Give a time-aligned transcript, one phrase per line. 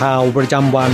[0.00, 0.92] ข่าวประจำวัน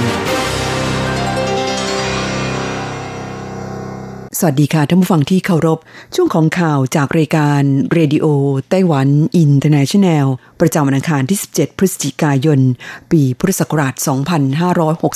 [4.39, 5.79] สวัสดีค่ะท่านผู้ฟังที่เคารพ
[6.15, 7.63] ช่วงของข่าวจากรายการ
[7.93, 10.27] Radio Taiwan International
[10.61, 12.61] ประจำวันอังคารที่ 17 พฤศจิกายน
[13.11, 13.95] ปีพุทธศักราช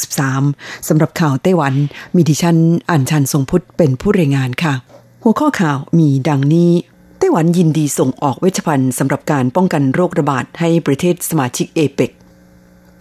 [0.03, 1.75] 2563 สำหรับข่าวไต้หวัน
[2.15, 2.59] มีดิฉัน
[2.91, 4.75] อัญชันทรงพุทธเป็นผู้รายงานค่ะ
[5.23, 6.71] หัวข้อข่าวมีดังนี้
[7.19, 12.13] ไต้หวันยินดีส่งออกเวชภัณฑ์สำหรับการป้องกันโรคระบาดให้ประเทศสมาชิกเอเปก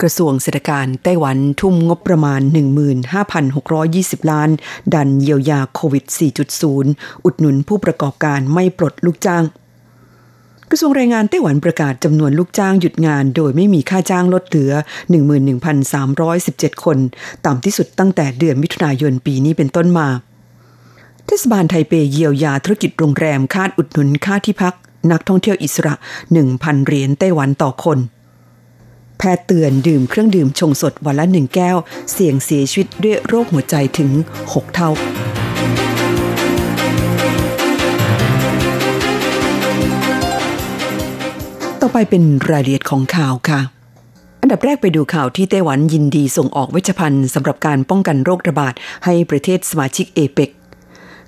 [0.01, 2.41] กระทรวงเศรษฐการไต้หวันทุ่มงบประมาณ
[3.55, 4.49] 15,620 ล้าน
[4.93, 6.05] ดันเยียวยาโควิด
[6.65, 9.43] 4.0 อุดหนุนผู้ประกอบการไม่ปลดลูกจ้าง
[10.69, 14.71] กระทรวงแรงงานไต้หวันประกาศจำนวนลูกจ้างหยุดงาน โดยไม่มีค่าจ้างลดเหลือ
[15.77, 16.97] 11,317 คน
[17.45, 20.07] ต่ำที่สุดตั้งแต่เดือนมิถุนายนปีนี้เป็นต้นมา
[21.25, 24.73] เทศบาลไทเปเยียวยาธุรกิจโรงแรมคาดอุดหนุนค่าที่พัก
[25.11, 25.93] นักท่องเที่ยวอิสระ
[26.39, 27.97] 1,000 เหรียญไต้หวันต่อคน
[29.23, 31.77] พทย์เตือนดื่มเครื่องดื่มชงสดวันละหนึ่งแก้ว
[32.11, 34.11] เสี่ยงเสียชีวิตด้วยโรคหัวใจถึง
[34.43, 34.89] 6 เท่า
[41.81, 43.59] ต่อไปเป็นรายละเอียดของข่าวค่ะ
[44.41, 48.73] อันดับแรกไปดูข่าวที่ไต้หวันยินดีส่งออกเวชภัณฑ์สำหรับการป้องกันโรคระบาด
[49.05, 50.49] ให้ประเทศสมาชิกเอเปก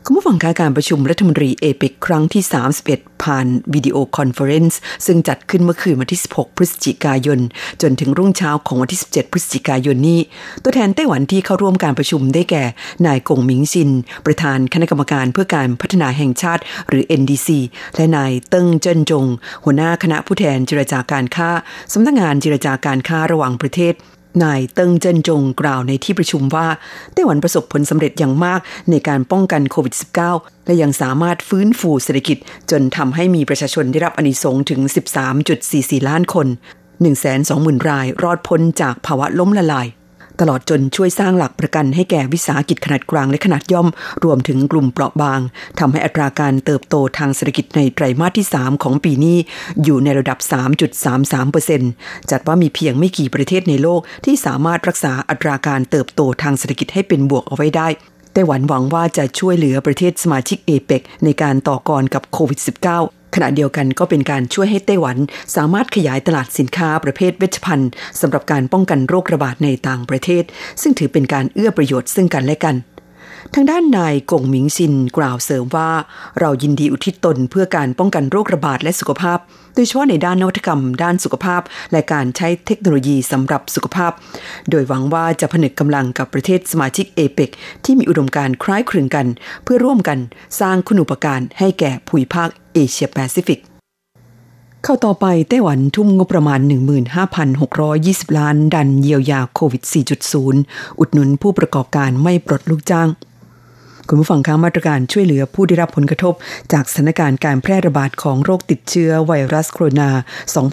[0.07, 2.43] คุณผู้ฟังคะการประชุมรัฐมนตรีเอเปกครั้งที่
[2.83, 7.39] 31 ผ่าน video conference ซึ่งจัดขึ้นเมื่อคืนวันที่ 16 พฤศจิกายน
[7.81, 10.19] จนถึงรุ่งเช้าของวันที่ 17 พฤศจิกายนนี้
[10.63, 12.63] ตัวแทนไต้หวันที่เข้าร่วมการประชุมได้แก่
[13.07, 13.89] นายกงหมิงซิน
[14.25, 17.49] ประธานคณะกรรมการเพื่อการพัฒนาแห่งชาติ หรือ NDC
[17.95, 19.25] และนายเติ้งเจิ้นจง
[19.63, 21.49] หัวหน้าคณะผู้แทนเจรจาการค้า
[21.93, 23.95] สำนักงานเจรจาการค้าระหว่างประเทศ
[24.43, 26.67] นายเติงเจินจงกล่าวในที่ประชุมว่า
[27.13, 28.59] ไต้หวันประสบผลสำเร็จอย่างมาก
[28.89, 29.95] ในการป้องกันโควิด
[30.29, 32.37] -19 และยังสามารถฟื้นฟูเศรษฐกิจ
[32.71, 34.81] จนทำให้มีประชาชนได้รับอนิสงถึง
[35.45, 36.47] 13.44 ล้านคน
[37.17, 39.87] 120,000 รายรอดพ้นจากภาวะล้มละลาย
[40.39, 43.87] ตลอดจนช่วยสร้างหลักประกันให้แก่วิสาหกิจขนาดกลางและขนาดย่อม
[44.23, 45.39] รวมถึงกลุ่มเปราะบาง
[45.79, 49.37] ทำให้อัตราการเติบโตทางเศรษฐกิจในไตรมาสที่ 3 ของปีนี้
[49.83, 50.37] อยู่ในระดับ
[51.13, 57.87] 3.33%จัดว่ามีเพียงไม่กี่ประเทศในโลกที่สามารถรักษาอัตราการเติบโตทางเศรษฐกิจให้เป็นบวกเอาไว้ได้
[58.33, 65.17] ไต้หวันหวังว่าจะช่วยเหลือประเทศสมาชิกเอเปกในการต่อกรกับโควิด -19 ขณะเดียวกันก็เป็นการช่วยให้ไต้หวัน
[65.55, 67.91] สามารถขยายตลาดสินค้าประเภทเวชภัณฑ์
[68.21, 70.43] สำหรับการป้องกันโรคระบาดในต่างประเทศ
[70.81, 72.75] ซึ่งถือเป็นการเอื้อประโยชน์ซึ่งกันและกัน
[73.53, 75.91] ทางด้านนายกงหมิงซินกล่าวเสริมว่า
[76.39, 79.39] เรายินดีอุทิศตนเพื่อการป้องกันโรคระบาดและสุขภาพ
[79.75, 81.61] โดยเฉพาะในด้านนวัตกรรม ด้านสุขภาพ
[81.91, 84.11] และการใช้เทคโนโลยีสำหรับสุขภาพ
[84.69, 87.49] โดยหวังว่าจะผนึกกำลังกับประเทศสมาชิกเอเปก
[87.83, 89.27] ที่มีอุดมการณ์คล้ายคลึงกัน
[89.63, 90.19] เพื่อร่วมกัน
[90.59, 93.61] สร้างคุณูปการให้แก่ภูมิภาคเอเชียแปซิฟิก
[94.83, 96.59] เข้าต่อไปไต้หวันทุ่มงบประมาณ
[97.49, 99.83] 15,620 ล้าน ดันเยียวยาโควิด
[100.41, 103.09] 4.0 อุดหนุนผู้ประกอบการไม่ปลดลูกจ้าง
[104.09, 106.33] คุณผู้ฟังคะมาตรการช่วยเหลือผู้ได้รับผลกระทบ
[106.73, 110.09] จากสถานการณ์การแพร่ระบาดของโรคติดเชื้อไวรัสโคโรนา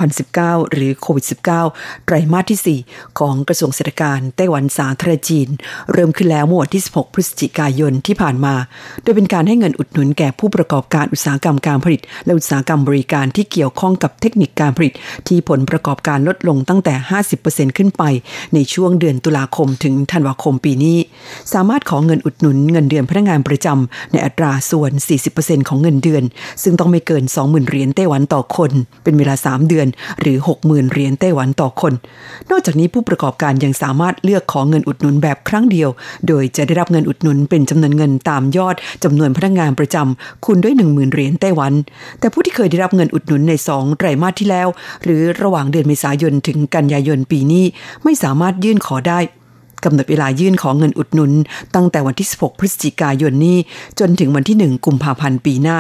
[0.05, 1.27] 2019 หรือโควิด
[1.65, 5.49] -19 ไตรมาสที่ 4 ของกระทรวงเศรษฐการไต้หวันสาธารณจีน
[5.93, 8.55] เริ่มขึ้นแล้วเมื่อวันที่ 16 พฤศจิกายนที่ผ่านมา
[9.03, 14.93] โดยเป็นการให้เงินอุดหนุนแก่ผู้ประกอบการอุตสาหกรรมการผลิต และอุตสาหกรรมบริการที่เกี่ยวข้องกับเทคนิคการผลิต
[15.29, 16.95] ที่ผลประกอบการลดลงตั้งแต่
[17.37, 18.03] 50%ขึ้นไป
[18.55, 20.99] ในช่วงเดือนตุลาคมถึงธันวาคมปีนี้
[21.53, 24.93] สามารถขอเงินอุดหนุนเงินเดือนพนักงานประจำในอัตราส่วน
[25.31, 26.23] 40%ของเงินเดือน
[26.63, 28.71] ซึ่งต้องไม่เกิน 20,000 เหรียญไต้หวันต่อคน
[29.05, 29.87] เป็นเวลา 3 เดือน
[30.21, 31.93] หรือ 60,000 เหรียญไต้หวันต่อคน
[32.51, 35.89] นอกจากนี้ผู้ประกอบการยังสามารถเลือกขอเงินอุดหนุนแบบครั้งเดียว
[36.29, 41.73] โดยจะได้รับเงินอุดหนุนเป็นจำนวนเงินตามยอดจำนวนพนักงานประจำคูณด้วย 10,000 เหรียญไต้หวัน
[42.21, 44.69] แต่ผู้ที่เคยได้รับเงินอุดหนุนใน 2 ไตรมาสที่แล้ว
[45.03, 47.65] หรือระหว่างเดือนเมษายนถึงกันยายนปีนี้
[48.05, 49.21] ไม่สามารถยื่นขอได้
[49.85, 51.33] กำหนดเวลายื่นของเงินอุดหนุน
[51.75, 53.57] ตั้งแต่วันที่ 16 พฤศจิกายนนี้
[53.99, 55.79] จนถึงวันที่ 1 กุมภาพันธ์ปีหน้า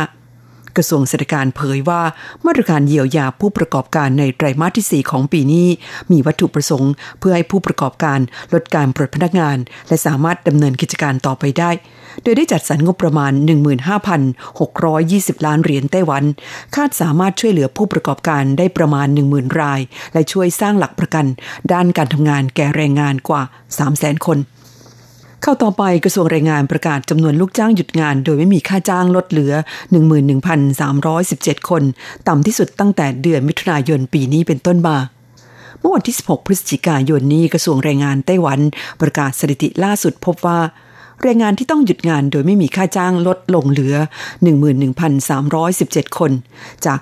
[0.76, 2.02] กระทรวงเศรษฐการเผยว่า
[2.46, 5.66] มาตรการเยียวยาผู้ประกอบการในไตรมาสที่ 4 ของปีนี้
[6.10, 8.18] มีวัตถุประสงค์ เพื่อให้ผู้ประกอบการ
[8.52, 9.56] ลดการปลดพนักงาน
[9.88, 11.70] และสามารถดำเนินกิจการต่อไปได้
[12.22, 13.32] โดยได้จัดสรรงบประมาณ
[14.18, 16.24] 15,620 ล้านเหรียญไต้หวัน
[16.74, 19.80] คาดสามารถช่วยเหลือผู้ประกอบการได้ประมาณ 10,000 ราย
[20.12, 21.26] และช่วยสร้างหลักประกัน
[21.72, 23.42] ด้านการทำงานแก่แรงงานกว่า
[23.84, 24.38] 300,000 คน
[25.44, 29.52] เข้าต่อไปกระทรวงแรงงานประกาศจำนวนลูกจ้างหยุดงาน โดยไม่มีค่าจ้างลดเหลือ
[30.40, 31.82] 11,317 คน
[32.28, 34.96] ต่ำที่สุดตั้งแต่เดือนมิถุนายนปีนี้เป็นต้นมา
[35.78, 38.60] เมื่อวันที่ 16 พฤศจิกายนนี้กระทรวงแรงงานไต้หวัน
[39.00, 40.58] ประกาศสถิติล่าสุดพบว่า
[41.22, 43.96] แรงงานที่ต้องหยุดงานโดยไม่มีค่าจ้างลดลงเหลือ
[44.86, 46.32] 11,317 คน
[46.86, 46.98] จาก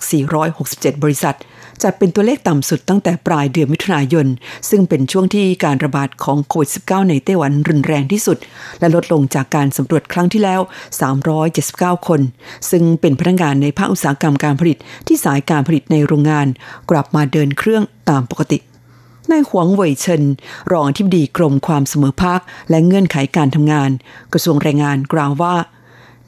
[0.50, 1.36] 467 บริษัท
[1.82, 4.26] จัดเป็นตัวเลขต่ำสุดตั้งแต่ปลายเดือนมิถุนายน
[4.70, 8.38] ซึ่งเป็นช่วงที่การระบาดของโควิด -19 ในไต้หวันรุนแรงที่สุด
[8.80, 10.60] และลดลงจากการสำรวจครั้งที่แล้ว
[11.34, 12.20] 379 คน
[12.70, 16.46] ซึ่งเป็นพนักงานในภาคอุตสาหกรรมการผลิตที่สายการผลิตในโรงงาน
[16.90, 18.58] กลับมาเดินเครื่องตามปกติ
[19.32, 20.22] นายหวงเว่ยเชิน
[20.72, 22.40] รองอธิบดีกรมความเสมอภาค
[22.70, 23.90] และเงื่อนไขการทำงาน
[24.32, 25.54] กระทรวงแรงงานกล่าวว่า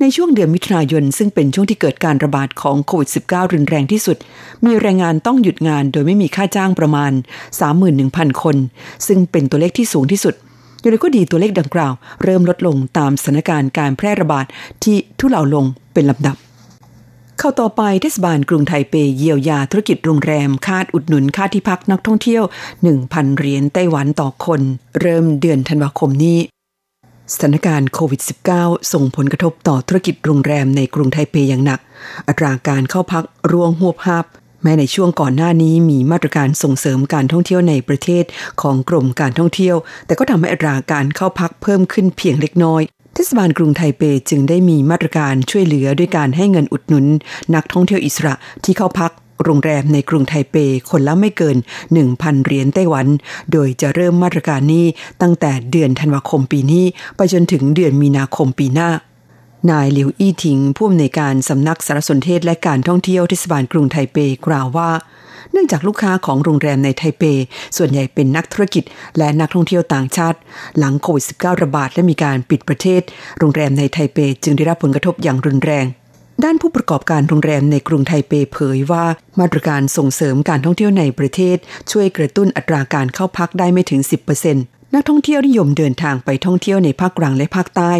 [0.00, 4.16] ในช่วงเดือนมิถุนายน ซึ่งเป็นช่วงที่เกิดการระบาดของโควิด -19 รุนแรงที่สุด
[4.64, 7.12] มีแรงงานต้องหยุดงานโดยไม่มีค่าจ้างประมาณ
[7.76, 8.56] 31,000 คน
[9.06, 10.34] ซึ่งเป็นตัวเลขที่สูงที่สุด
[10.81, 14.46] อย่างไรก็ดีตัวเลขดังกล่าว เริ่มลดลงตามสถานการณ์การแพร่ระบาด
[14.82, 15.64] ที่ทุเลาลง
[15.94, 16.37] เป็นลำดับ
[17.44, 22.42] เข้าต่อไปเทศบาลกรุงไทเปเยียวยาธุรกิจโรงแรม คาดอุดหนุนค่าที่พักนักท่องเที่ยว
[22.90, 24.60] 1,000 เหรียญไต้หวันต่อคน
[25.00, 26.38] เริ่มเดือนธันวาคมนี้
[27.32, 28.20] สถานการณ์โควิด
[28.56, 31.80] -19 ส่งผลกระทบต่อธุรกิจโรงแรมในกรุงไทเปอย่างหนัก
[32.28, 34.24] อัตราการเข้าพักร่วงหวบหับ
[34.62, 38.24] แม้ในช่วงก่อนหน้านี้มีมาตรการส่งเสริมการท่องเที่ยวในประเทศ
[38.62, 42.82] ของกรมการท่องเที่ยว แต่ก็ทำให้อัตราการเข้าพักเพิ่มขึ้นเพียงเล็กน้อย
[43.14, 47.06] เทศบาลกรุงไทเปจึงได้มีมาตรการช่วยเหลือด้วยการให้เงินอุดหนุน
[47.54, 49.12] นักท่องเที่ยวอิสระที่เข้าพัก
[49.44, 50.56] โรงแรมในกรุงไทเป
[50.90, 51.56] คนละไม่เกิน
[52.00, 53.06] 1,000 เหรียญไต้หวัน
[53.52, 54.86] โดยจะเริ่มมาตรการนี้
[55.22, 56.84] ตั้งแต่เดือนธันวาคมปีนี้
[57.16, 58.90] ไปจนถึงเดือนมีนาคมปีหน้า
[59.70, 64.16] นายหลิวอี้ทิงผู้อำนวยการสำนักสารสนเทศและการท่องเที่ยวเทศบาลกรุงไทเป
[64.46, 64.90] กล่าวว่า
[65.52, 67.22] เนื่องจากลูกค้าของโรงแรมในไทเป
[67.76, 68.84] ส่วนใหญ่เป็นนักธุรกิจ
[69.19, 70.38] และนักท่องเที่ยวต่างชาติ
[70.78, 73.02] หลังโควิด -19 ระบาดและมีการปิดประเทศ
[73.38, 75.87] โรงแรมในไทเปจึงได้รับผลกระทบอย่างรุนแรง
[76.44, 79.04] ด้านผู้ประกอบการโรงแรมในกรุงไทเปเผยว่า
[79.40, 81.56] มาตรการส่งเสริมการท่องเที่ยวในประเทศ
[81.90, 84.00] ช่วยกระตุ้นอัตราการเข้าพักได้ไม่ถึง
[84.46, 87.92] 10% นักท่องเที่ยวนิยมเดินทางไปท่องเที่ยวในภาคกลางและภาคใต้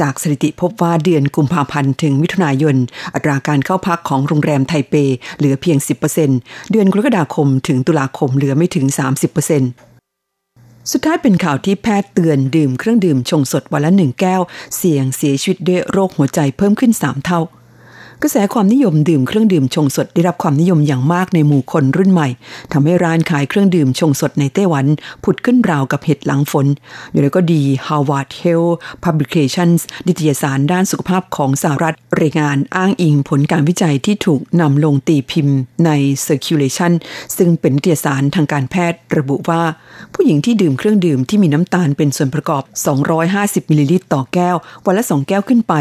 [0.00, 2.76] จากสถิติพบว่าเดือนกุมภาพันธ์ถึงมิถุนายน
[3.14, 4.94] อัตราการเข้าพักของโรงแรมไทเป
[5.38, 5.78] เหลือเพียง
[6.24, 8.86] 10%เดือนกรกฎาคมถึงตุลาคมเหลือไม่ถึง
[9.68, 14.42] 30%สุดท้ายเป็นข่าวที่แพทย์เตือนดื่มเครื่องดื่มชงสดวันละหนึ่งแก้ว
[14.76, 17.40] เสี่ยงเสียชีวิตด้วยโรคหัวใจเพิ่มขึ้น 3 เท่า
[18.22, 22.28] กระแสความนิยมดื่มเครื่องดื่มชงสดได้รับความนิยมอย่างมากในหมู่คนรุ่นใหม่
[22.72, 24.86] ทำให้ร้านขายเครื่องดื่มชงสดในไต้หวัน
[25.24, 26.66] ผุดขึ้นราวกับเห็ดหลังฝน
[27.12, 28.74] อยู่แล้วก็ดี Harvard Health
[29.04, 35.90] Publications ดิตยสารด้านสุขภาพของสหรัฐรายงานอ้างอิงผลการวิจัยที่ถูกนำลงตีพิมพ์ใน
[36.26, 36.92] Circulation
[37.36, 39.62] ซึ่งเป็นนิตยสารทางการแพทย์ระบุว่า
[40.14, 42.62] ผู้หญิงที่ดื่มเครื่องดื่มที่มีน้ำตาลเป็นส่วนประกอบ
[43.16, 44.56] 250มิลลิลิตรต่อแก้ว
[44.86, 45.74] วันละ 2 แก้วขึ้นไป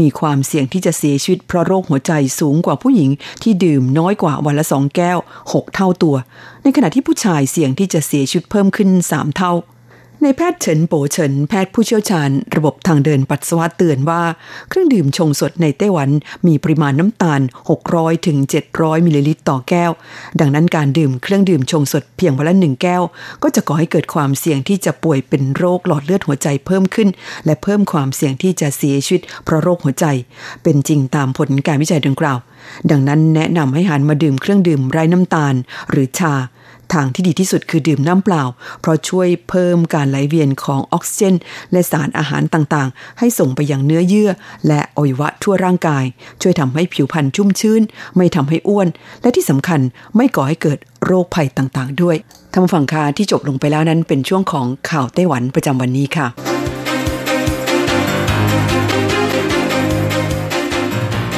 [0.00, 3.10] มีความเสี่ยงที่จะเสียชีวิตเพราะโรคหัวใจสูงกว่าผู้หญิง
[3.42, 5.18] ที่ดื่มน้อยกว่าวันละสองแก้ว
[5.52, 6.16] 6 เท่าตัว
[6.62, 9.52] ในขณะที่ผู้ชายเสี่ยงที่จะเสียชีวิตเพิ่มขึ้น 3 เท่า
[10.24, 14.22] นายแพทย์เฉินโปเฉินแพทย์ผู้เชี่ยวชาญ ระบบทางเดินปัสสาวะเตือนว่า
[14.68, 16.10] เครื่องดื่มชงสดในไต้หวัน
[16.46, 17.40] มีปริมาณน้ำตาล
[17.82, 18.38] 600ถึง
[18.72, 19.90] 700 มิลลิลิตรต่อแก้ว
[20.40, 23.02] ดังนั้นการดื่มเครื่องดื่มชงสดเพียงวันละหนึ่งแก้ว
[23.42, 27.08] ก็จะก่อให้เกิดความเสี่ยงที่จะป่วยเป็นโรคหลอดเลือดหัวใจเพิ่มขึ้น
[27.46, 30.06] และเพิ่มความเสี่ยงที่จะเสียชีวิตเพราะโรคหัวใจ
[30.62, 32.38] เป็นจริงตามผลการวิจัยดังกล่าว
[32.90, 35.54] ดังนั้นแนะนำให้หันมาดื่มเครื่องดื่มไร้น้ำตาล
[35.90, 36.34] หรือชา
[36.94, 38.42] ทางที่ดีที่สุดคือดื่มน้ำเปล่า
[38.80, 41.34] เพราะช่วยเพิ่มการไหลเวียนของออกซิเจน
[41.72, 44.30] และสารอาหารต่างๆ ให้ส่งไปยังเนื้อเยื่อ
[44.68, 46.04] และอวัยวะทั่วร่างกาย
[46.42, 47.82] ช่วยทำให้ผิวพรรณชุ่มชื้น
[48.16, 48.88] ไม่ทำให้อ้วน
[49.22, 49.80] และที่สำคัญ
[50.16, 52.16] ไม่ก่อให้เกิดโรคภัยต่างๆ ด้วย
[52.54, 56.26] ทำฝั่งคาที่จบลงไปแล้วนั้นเป็นช่วงของข่าวไต้หวันประจำวันนี้ค่ะ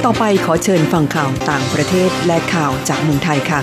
[0.04, 3.60] ต่อไปขอเชิญฟังข่าวต่างประเทศและข่าวจากเมืองไทยค่ะ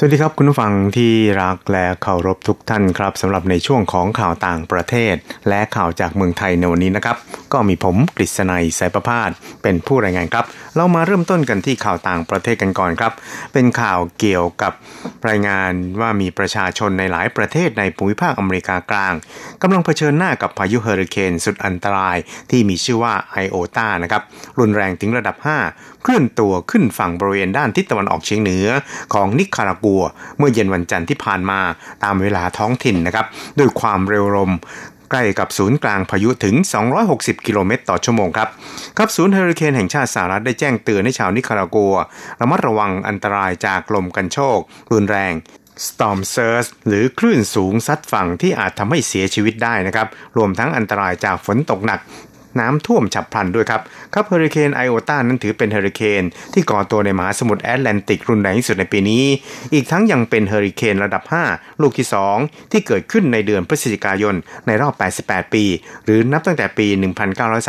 [0.00, 1.12] สวัสดีครับคุณผู้ฟังที่
[1.42, 5.14] รักและเคารพทุกท่านครับสำหรับในช่วงของข่าวต่างประเทศ
[5.48, 7.16] และข่าวจากเมืองไทยในวันนี้นะครับ
[7.52, 9.30] ก็มีผมกฤษณัยสายประพาส
[9.62, 10.44] เป็นผู้รายงานครับ
[10.76, 13.12] เรามาเริ่มต้นกันที่ข่าวต่างประเทศกันก่อนครับ
[13.52, 14.72] เป็นข่าวเกี่ยวกับ
[15.28, 19.14] รายงานว่ามีประชาชนในหลายประเทศในภูมิภาคอเมริกากลาง
[19.62, 22.16] กำลังเผชิญหน้ากับพายุเฮอริเคนสุดอันตราย
[22.50, 24.22] ที่มีชื่อว่าไอโอตานะครับ
[24.58, 25.36] รุนแรงถึงระดับ
[25.70, 28.66] 5เคลื่อนตัวขึ้นฝั่งบริเวณด้านทิศตะวันออกเฉียงเหนือ
[29.14, 30.02] ของนิคารากัว
[30.38, 31.60] เมื่อเย็นวันจันทร์ที่ผ่านมา
[32.04, 33.26] ตามเวลาท้องถิ่นนะครับ
[33.58, 34.52] ด้วยความเร็วลม
[35.10, 36.54] ใกล้กับศูนย์กลางพายุถึง
[37.00, 38.48] 260 กิโลเมตรต่อชั่วโมงครับ
[38.96, 41.94] ครับศูนย์เฮอริเคนแห่งชาติสหรัฐได้แจ้งเตือนให้ชาวนิคารากัว
[42.40, 44.58] ระมัดระวังอันตรายจากลมกรรโชก
[44.92, 45.34] รุนแรง
[45.86, 52.00] Storm Surge หรือคลื่นสูงซัดฝั่งที่อาจทำให้เสียชีวิตได้นะครับ รวมทั้งอันตรายจากฝนตกหนัก
[52.60, 53.80] น้ำท่วมฉับพลันด้วยครับ
[54.14, 59.24] ครับเฮอริเคนไอโอตานั้นถือเป็นเฮอริเคนที่ก่อตัวในมหาสมุทรแอตแลนติกรุนแรงที่สุดในปีนี้
[59.74, 62.06] อีกทั้งยังเป็นเฮอริเคนระดับ 5 ลูกที่
[62.38, 64.34] 2 ที่เกิดขึ้นในเดือนพฤศจิกายน
[64.66, 65.64] ในรอบ 88 ปี
[66.04, 66.86] หรือนับตั้งแต่ปี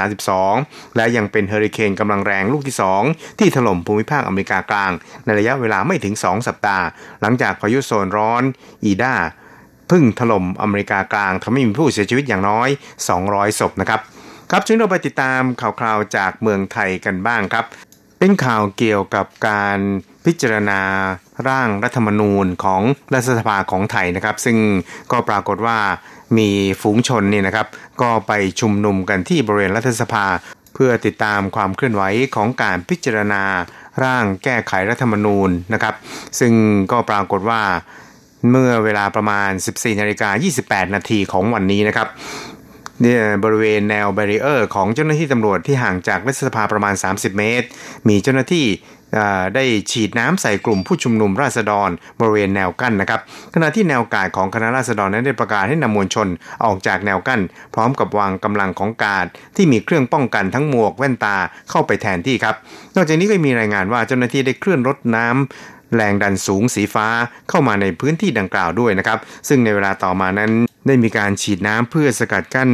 [0.07, 2.75] 1932 และยังเป็นเฮอริเคนกำลังแรงลูกที่
[3.07, 4.91] 2 ที่ถล่มภูมิภาคอเมริกากลาง
[5.25, 6.85] ในระยะเวลาไม่ถึง 2 สัปดาห์
[7.21, 8.43] หลังจากพายุโซนร้อน
[8.85, 9.15] อีดา
[9.91, 12.69] พึ่งถล่มอเมริกากลางทำให้มีผู้เสียชีวิตอย่างน้อย
[13.13, 14.01] 200 ศพนะครับ
[14.51, 17.65] ครับช่วยเราไปติดตามข่าวคราวจากเมืองไทยกันบ้างครับ
[18.19, 19.79] เป็นข่าวเกี่ยวกับการ
[20.25, 20.81] พิจารณา
[21.47, 22.81] ร่างรัฐธรรมนูญของ
[23.13, 24.57] รัฐสภาของไทยนะครับ ซึ่ง
[25.11, 25.77] ก็ปรากฏว่า
[26.37, 26.49] มี
[26.81, 27.67] ฝูงชนนี่นะครับ
[28.01, 30.25] ก็ไปชุมนุมกันที่บริเวณรัฐสภา
[30.73, 32.03] เพื่อติดตามความเคลื่อนไหว
[32.35, 33.43] ของการพิจารณา
[34.03, 35.95] ร่างแก้ไขรัฐธรรมนูญนะครับ
[36.39, 36.53] ซึ่ง
[36.91, 37.61] ก็ปรากฏว่า
[38.49, 40.29] เมื่อเวลาประมาณ 14นาฬิกา
[40.85, 42.07] 28 นาทีของวันนี้นะครับ
[43.01, 47.67] เนี่ยบริเวณแนว barrier ของเจ้าหน้าที่ตำรวจที่ห่างจากรัฐสภาประมาณ 30 เมตร
[48.07, 48.67] มีเจ้าหน้าที่
[49.55, 51.89] ได้ฉีดน้ำใส่กลุ่มผู้ชุมนุมราษฎร
[52.19, 53.21] บริเวณแนวกั้นนะครับ
[53.55, 56.27] ขณะที่แนวกาดของคณะราษฎรนั้นได้ประกาศให้นำมวลชน
[56.65, 57.41] ออกจากแนวกั้น
[57.75, 59.25] พร้อมกับวางกำลังของกาด
[59.55, 61.37] ที่มีเครื่องป้องกันทั้งหมวกแว่นตา
[61.69, 62.55] เข้าไปแทนที่ครับ
[62.95, 67.07] นอกจากนี้ก็มีรายงานว่าเจ้าหน้าที่ได้เคลื่อนรถน้ำแรงดันสูงสีฟ้า
[67.49, 70.51] เข้ามาในพื้นที่ดังกล่าวด้วยนะครับ ซึ่งในเวลาต่อมานั้น
[70.89, 72.69] ได้มีการฉีดน้ำเพื่อสกัดกั้น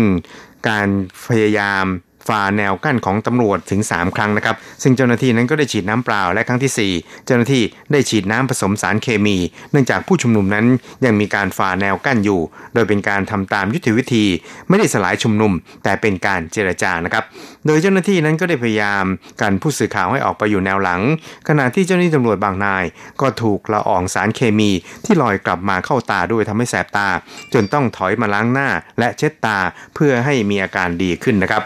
[0.70, 0.88] การ
[1.28, 1.86] พยายาม
[2.28, 9.38] ฝ่าแนวกั้นของตำรวจถึง 3 ครั้งนะครับ ซึ่งเจ้าหน้าที่นั้นก็ได้ฉีดน้ำเปล่าและครั้งที่ 4 เจ้าหน้าที่ได้ฉีดน้ำผสมสารเคมี
[9.72, 10.66] เนื่องจากผู้ชุมนุมนั้น
[11.06, 12.42] ยังมีการฝ่าแนวกั้นอยู่
[12.74, 14.26] โดยเป็นการทำตามยุทธวิธี
[14.70, 15.52] ไม่ได้สลายชุมนุม
[15.84, 17.24] แต่เป็นการเจรจานะครับ
[17.66, 19.06] โดยเจ้าหน้าที่นั้นก็ได้พยายาม
[19.42, 21.02] กันผู้สื่อข่าวให้ออกไปอยู่แนวหลัง
[21.48, 22.84] ขณะที่เจ้าหน้าที่ตำรวจบางนาย
[23.22, 24.72] ก็ถูกละอองสารเคมี
[25.06, 27.10] ที่ลอยกลับมาเข้าตาด้วยทำให้แสบตา
[27.54, 29.60] จนต้องถอยมาล้างหน้าและเช็ดตา
[29.96, 31.64] เพื่อให้มีอาการดีขึ้นนะครับ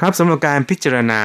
[0.00, 1.22] ครับสำหรับการพิจารณา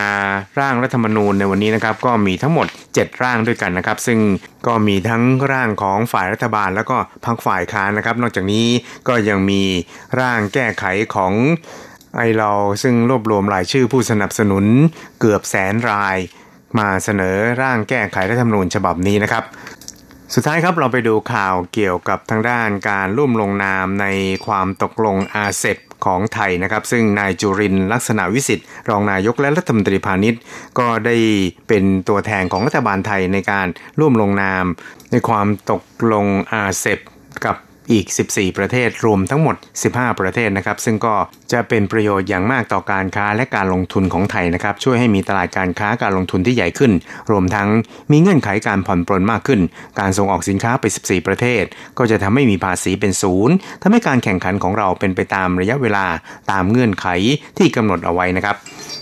[0.59, 4.19] ร่างรัฐธรรมนูญในวันนี้นะครับก็มีทั้งหมด 7 ร่างด้วยกันนะครับ ซึ่ง
[4.67, 8.67] ก็มีทั้งร่างของฝ่ายรัฐบาลแล้วก็พรรคฝ่ายค้านนะครับ นอกจากนี้
[9.07, 9.61] ก็ยังมี
[10.19, 10.85] ร่างแก้ไข
[11.15, 11.33] ของ
[12.17, 12.51] ไอเรา
[12.83, 14.65] ซึ่งรวบรวมรายชื่อผู้สนับสนุน
[15.19, 16.17] เกือบแสนราย
[16.79, 19.43] มาเสนอร่างแก้ไขรัฐธรรมนูญฉบับนี้นะครับ
[20.33, 24.05] สุดท้ายครับเราไปดูข่าวเกี่ยวกับทางด้านการร่วมลงนามใน
[24.45, 30.41] ความตกลงอาเซบ ของไทยนะครับ ซึ่งนายจุรินลักษณะวิสิทธิ์รองนายกและรัฐมนตรีพาณิชย์
[30.79, 31.15] ก็ได้
[31.68, 33.68] เป็นตัวแทนของรัฐบาลไทยในการ
[34.00, 34.65] ร่วมลงนาม
[35.12, 37.00] ในความตกลงอาเซบ
[37.46, 37.56] กับ
[37.91, 39.56] อีก 14 ประเทศรวมทั้งหมด
[39.89, 41.15] 15 ประเทศนะครับ ซึ่งก็
[41.53, 46.91] จะเป็นประโยชน์อย่างมากต่อการค้าและการลงทุนของไทยนะครับ ช่วยให้มีตลาดการค้าการลงทุนที่ใหญ่ขึ้น
[47.32, 47.70] รวมทั้ง
[48.12, 49.62] มีเงื่อนไขการผ่อนปลนมากขึ้น
[50.00, 51.63] การส่งออกสินค้าไป 14 ประเทศ
[51.98, 56.06] ก็จะทำให้มีภาษีเป็นศูนย์ทำให้การแข่งขันของเราเป็นไปตามระยะเวลา
[56.51, 57.08] ตามเงื่อนไข
[57.58, 58.56] ที่กำหนดเอาไว้นะครับ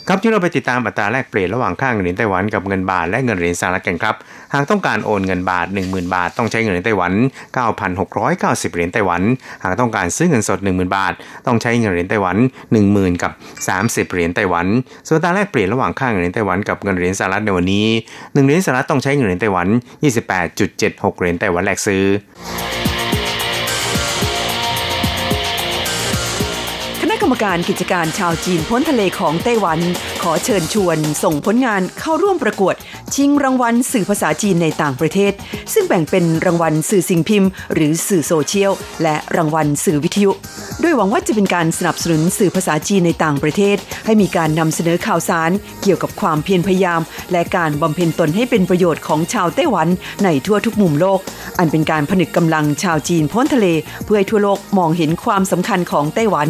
[0.08, 4.16] ครับที่เราไปติดตามอัตราแลกเปลี่ยนระหว่างค่าเงินเหรียญไต้หวันกับเงินบาทและเงินเหรียญสหรัฐกันครับ
[4.54, 7.14] หากต้องการโอนเงินบาท 10,000 บาท ต้องใช้เงินเหรียญไต้หวัน
[7.74, 9.22] 9,690 เหรียญไต้หวัน
[9.64, 11.14] หากต้องการซื้อเงินสด 10,000 บาท
[11.48, 12.40] ต้องใช้เงินเหรียญไต้หวันน
[12.82, 13.32] 10,000 กับ
[13.68, 14.68] 30 เหรียญไต้หวัน
[15.08, 19.68] ส่วนตาแลกเปลี่ยนระหว่างค่าเงินเหรียญไต้หวันกับเงินเหรียญสหรัฐในวันนี้ 1 เหรียญสหรัฐต้องใช้เงินเหรียญไต้หวัน
[20.44, 22.04] 28.76 เหรียญไต้หวันแลกซื้อ
[27.28, 29.80] รรมการกิจการชาวจีนพ้นทะเลของไต้หวัน
[30.24, 32.76] ขอเชิญชวน ส่งผลงานเข้าร่วมประกวด
[33.16, 35.34] ชิงรางวัลสื่อภาษาจีนในต่างประเทศ
[35.74, 38.72] ซึ่งแบ่งเป็นรางวัลสื่อสิ่งพิมพ์ หรือสื่อโซเชียล
[39.04, 40.32] และรางวัลสื่อวิทยุ
[40.82, 49.88] โดยหวังว่าจะเป็นการสนับสนุนสื่อภาษาจีนในต่างประเทศ ให้มีการนำเสนอข่าวสาร เกี่ยวกับความเพียรพยายาม และการบำเพ็ญตนให้เป็นประโยชน์ของชาวไต้หวัน
[50.24, 51.20] ในทั่วทุกมุมโลก
[51.58, 53.68] อันเป็นการผนึกกำลังชาวจีนพ้นทะเล
[54.06, 56.50] เพื่อให้ทั่วโลกมองเห็นความสำคัญของไต้หวัน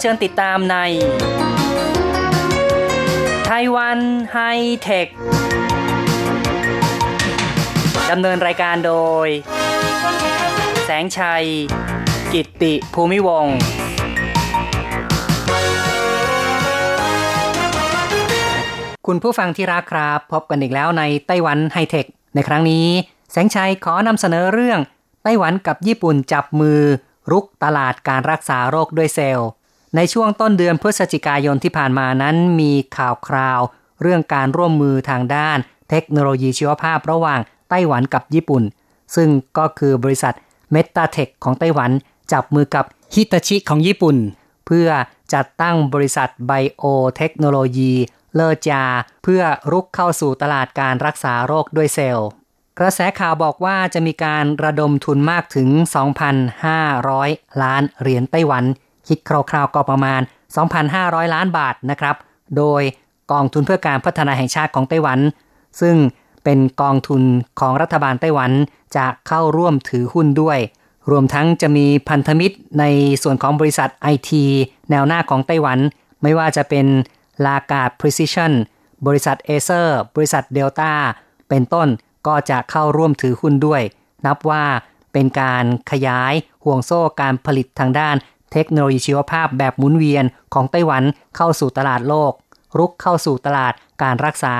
[0.00, 0.76] เชิญติดตามใน
[3.46, 3.98] ไต้หวัน
[4.32, 4.38] ไฮ
[4.82, 5.06] เทค
[8.10, 8.94] ดำเนินรายการโด
[9.26, 9.28] ย
[10.84, 11.44] แสงชัย
[12.32, 13.56] กิตติภูมิวงศ์
[19.06, 22.86] คุณผู้ฟังที่รักครับ พบกันอีกแล้วในไต้หวันไฮเทค ในครั้งนี้
[23.32, 24.80] แสงชัยขอนำเสนอเรื่อง
[25.22, 26.80] ไต้หวันกับญี่ปุ่นจับมือ
[27.30, 29.48] รุกตลาดการรักษาโรคด้วยเซลล์
[29.96, 33.60] ในช่วงต้นเดือนพฤศจิกายนที่ผ่านมานั้นมีข่าวคราว
[34.02, 35.58] เรื่องการร่วมมือทางด้าน
[35.90, 38.62] เทคโนโลยีชีวภาพระหว่างไต้หวันกับญี่ปุ่น
[39.16, 40.34] ซึ่งก็คือบริษัท
[40.72, 41.90] เมตาเทคของไต้หวัน
[42.32, 42.84] จับมือกับ
[43.14, 44.16] ฮิตาชิของญี่ปุ่น
[44.66, 44.88] เพื่อ
[45.34, 46.84] จัดตั้งบริษัทไบโอ
[47.16, 47.92] เทคโนโลยี
[48.34, 48.84] เลอจา
[49.22, 52.28] เพื่อรุกเข้าสู่ตลาดการรักษาโรคด้วยเซลล์
[52.78, 55.68] กระแสข่าวบอกว่าจะมีการระดมทุนมากถึง
[56.46, 58.64] 2,500 ล้านเหรียญไต้หวัน
[59.08, 60.20] คิดคร่าวๆก็ประมาณ
[60.76, 62.16] 2,500 ล้านบาทนะครับ
[62.56, 62.82] โดย
[63.32, 65.18] กองทุนเพื่อการพัฒนาแห่งชาติของไต้หวัน
[65.80, 65.96] ซึ่ง
[66.44, 67.22] เป็นกองทุน
[67.60, 68.50] ของรัฐบาลไต้หวัน
[68.96, 70.58] จะเข้าร่วมถือหุ้นด้วย
[71.10, 72.84] รวมทั้งจะมีพันธมิตรใน
[73.22, 74.44] ส่วนของบริษัทไอที
[74.90, 75.78] แนวหน้าของไต้หวัน
[76.22, 76.86] ไม่ว่าจะเป็น
[77.46, 78.52] ลากาด Precision
[79.06, 80.92] บริษัท Acer บริษัทเดลต้า
[81.48, 81.88] เป็นต้น
[82.26, 83.82] ก็จะเข้าร่วมถือหุ้นด้วย
[84.26, 84.64] นับว่า
[85.12, 86.32] เป็นการขยาย
[86.64, 88.16] ห่วงโซ่การผลิตทางด้าน
[88.52, 91.02] เทคโนโลยีชีวภาพแบบหมุนเวียนของไต้หวัน
[91.36, 92.32] เข้าสู่ตลาดโลก
[92.78, 94.54] รุกเข้าสู่ตลาดการรักษา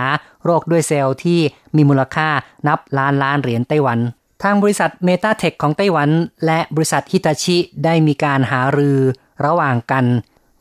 [0.45, 1.41] โรคด้วยเซลล์ที่
[1.77, 2.29] มีมูลค่า
[2.69, 3.99] นับล้านล้านเหรียญไต้หวัน
[4.43, 6.11] ทางบริษัท MetaTech ของไต้หวัน
[6.47, 8.99] และบริษัทฮิตาชิได้มีการหารือ
[9.47, 10.05] ระหว่างกัน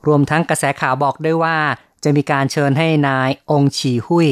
[0.07, 1.57] รวมทั้งกระแสข่าวบอกด้วยว่า
[2.03, 4.29] จะมีการเชิญให้นายองฉีหุย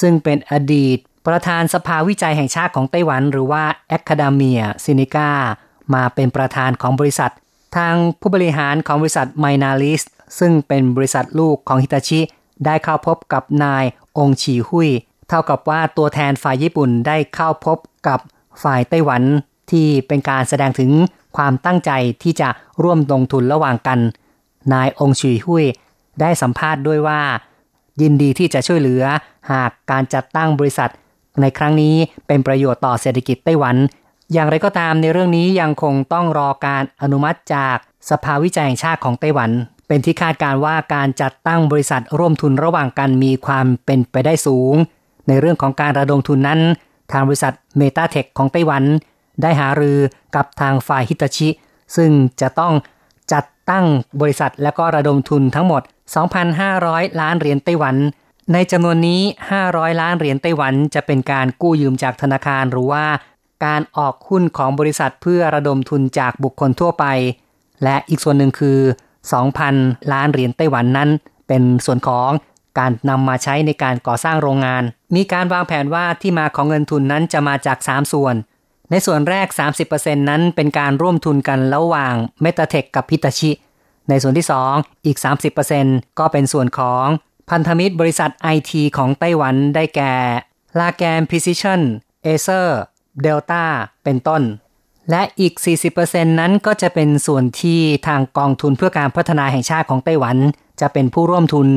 [0.00, 3.64] ซึ่งเป็นอดีต ประธานสภาวิจัยแห่งชาติของไต้หวัน หรือว่า
[3.98, 5.30] Academia Sinica
[5.94, 7.30] มาเป็นประธานของบริษัท
[7.76, 10.02] ทางผู้บริหารของบริษัท m i n a l i s
[10.38, 12.20] ซึ่งเป็นบริษัทลูกของฮิตาชิ
[12.64, 13.84] ได้เข้าพบกับนาย
[14.18, 14.90] องฉีหุย
[15.28, 18.18] เท่ากับว่าตัวแทนฝ่ายญี่ปุ่นได้เข้าพบกับ
[18.62, 19.22] ฝ่ายไต้หวัน
[19.70, 20.90] ที่เป็นการแสดงถึง
[21.36, 21.90] ความตั้งใจ
[22.22, 22.48] ที่จะ
[22.82, 23.98] ร่วมลงทุนระหว่างกัน
[24.72, 25.64] นายองฉีหุย
[26.20, 27.20] ได้สัมภาษณ์ด้วยว่า
[28.02, 29.02] ยินดีที่จะช่วยเหลือ
[29.50, 30.90] หากการจัดตั้งบริษัท
[31.40, 31.94] ในครั้งนี้
[32.26, 33.76] เป็นประโยชน์ต่อเศรษฐกิจไต้หวัน
[34.34, 37.76] อย่างไรก็ตามในเรื่องนี้ยังคงต้องรอการอนุมัติจาก
[38.10, 39.50] สภาวิจัยแห่งชาติของไต้หวัน
[39.88, 44.74] เป็นที่คาดการว่าการจัดตั้งบริษัทร่วมทุนระหว่างกันมีความเป็นไปได้สูง
[45.28, 46.60] ในเรื่องของการระดมทุนนั้น
[47.12, 48.82] ทางบริษัทเมตาเทคของไต้หวัน
[49.42, 49.98] ได้หารือ
[50.36, 51.48] กับทางฝ่ายฮิตาชิ
[51.96, 52.72] ซึ่งจะต้อง
[53.32, 53.84] จัดตั้ง
[54.20, 55.82] บริษัทและก็ระดมทุนทั้งหมด
[56.50, 57.96] 2,500 ล้านเหรียญไต้หวัน
[58.52, 59.20] ในจำนวนนี้
[59.60, 63.04] 500 ล้านเหรียญไต้หวัน จะเป็นการกู้ยืมจากธนาคารหรือว่า
[63.64, 67.04] การออกหุ้นของบริษัทเพื่อระดมทุนจากบุคคลทั่วไป
[67.84, 68.78] และอีกส่วนหนึ่งคือ
[69.44, 71.10] 2,000 ล้านเหรียญไต้หวันนั้น
[71.48, 72.30] เป็นส่วนของ
[72.78, 74.82] การนำมาใช้ในการก่อสร้างโรงงาน
[75.14, 78.34] มีการวางแผนว่าที่มาของเงินทุนนั้นจะมาจาก 3 ส่วน
[78.90, 79.46] ในส่วนแรก
[79.86, 83.50] 30%นั้นเป็นการร่วมทุนกันระหว่าง MetaTech กับพิตาชิ
[84.08, 84.46] ในส่วนที่
[84.76, 85.18] 2 อีก
[85.68, 87.06] 30%ก็เป็นส่วนของ
[87.50, 90.14] พันธมิตรบริษัทไอทีของไต้หวันได้แก่
[90.78, 91.80] Largan Precision
[92.22, 93.62] Acer Delta
[94.04, 94.42] เป็นต้น
[95.10, 95.52] และอีก
[95.96, 100.36] 40%นั้นก็จะเป็นส่วนที่ทางกองทุนเพื่อการพัฒนาแห่งชาติของไต้หวัน
[100.80, 101.68] จะเป็นผู้ร่วมทุน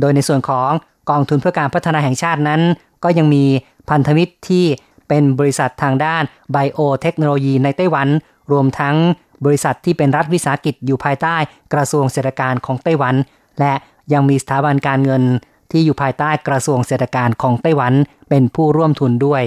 [0.00, 0.70] โดยในส่วนของ
[1.10, 2.60] กองทุนเพื่อการพัฒนาแห่งชาตินั้น
[3.04, 3.44] ก็ยังมี
[3.90, 4.64] พันธมิตรที่
[5.08, 8.08] เป็นบริษัททางด้านไบโอเทคโนโลยีในไต้หวัน
[8.52, 8.96] รวมทั้ง
[9.44, 11.36] บริษัทที่เป็นรัฐวิสาหกิจอยู่ภายใต้
[11.72, 13.14] กระทรวงเศรษฐการของไต้หวัน
[13.60, 13.74] และ
[14.12, 15.22] ยังมีสถาบันการเงิน
[15.70, 17.92] ที่อยู่ภายใต้กระทรวงเศรษฐการของไต้หวัน
[18.28, 19.42] เป็นผู้ร่วมทุนด้วย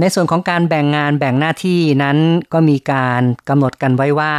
[0.00, 2.18] ในส่วนของการแบ่งงานแบ่งหน้าที่นั้น
[2.52, 4.32] ก็มีการกำหนดกันไว้ว่า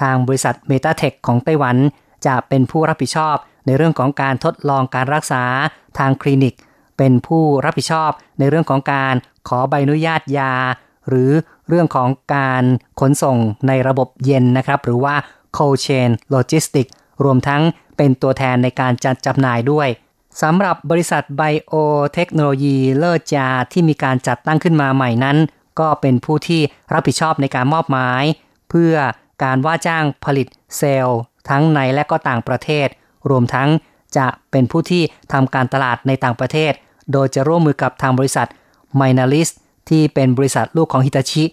[0.00, 1.76] ทางบริษัทเมตาเทคของไต้หวัน
[2.26, 3.36] จะเป็นผู้รับผิดชอบ
[3.66, 5.44] ในเรื่องของการทดลองการรักษา
[5.98, 6.54] ทางคลินิก
[6.98, 9.14] เป็นผู้รับผิดชอบ ในเรื่องของการ
[9.48, 10.54] ขอใบอนุญาตยา
[11.08, 11.30] หรือ
[11.68, 12.64] เรื่องของการ
[13.00, 13.36] ขนส่ง
[13.68, 15.14] ในระบบเย็นนะครับ หรือว่า
[15.56, 16.92] cold chain logistics
[17.24, 17.62] รวมทั้ง
[17.96, 19.88] เป็นตัวแทนในการจัดจำหน่ายด้วย
[20.42, 21.74] สำหรับบริษัทไบโอ
[22.14, 25.36] เทคโนโลยีเลิศจาที่มีการจัดตั้งขึ้นมาใหม่นั้น
[25.80, 26.62] ก็เป็นผู้ที่
[26.92, 28.24] รับผิดชอบในการมอบหมาย
[28.70, 28.94] เพื่อ
[29.42, 32.88] การว่าจ้างผลิตเซลล์ทั้งในและก็ต่างประเทศ
[33.30, 33.68] รวมทั้ง
[34.16, 36.72] จะเป็นผู้ที่ทำการตลาดในต่างประเทศ
[37.12, 38.48] โดยจะร่วมมือกับทางบริษัท
[39.00, 39.48] m i n a l i s
[39.88, 41.44] ที่เป็นบริษัทลูกของฮิตาชิ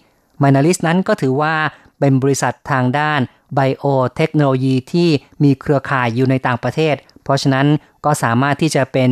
[0.42, 1.54] m i n a l i s นั้นก็ถือว่า
[2.00, 3.20] เป็นบริษัททางด้าน
[3.54, 3.84] ไบโอ
[4.16, 5.08] เทคโนโลยีที่
[5.42, 6.94] มีเครือข่ายอยู่ในต่างประเทศ
[7.28, 7.66] เพราะฉะนั้น
[8.04, 9.10] ก็สามารถที่จะเป็น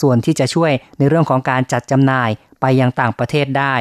[0.00, 3.74] ส่วนที่จะช่วยในเรื่องของการจัดจำหน่ายไปยังต่างประเทศได้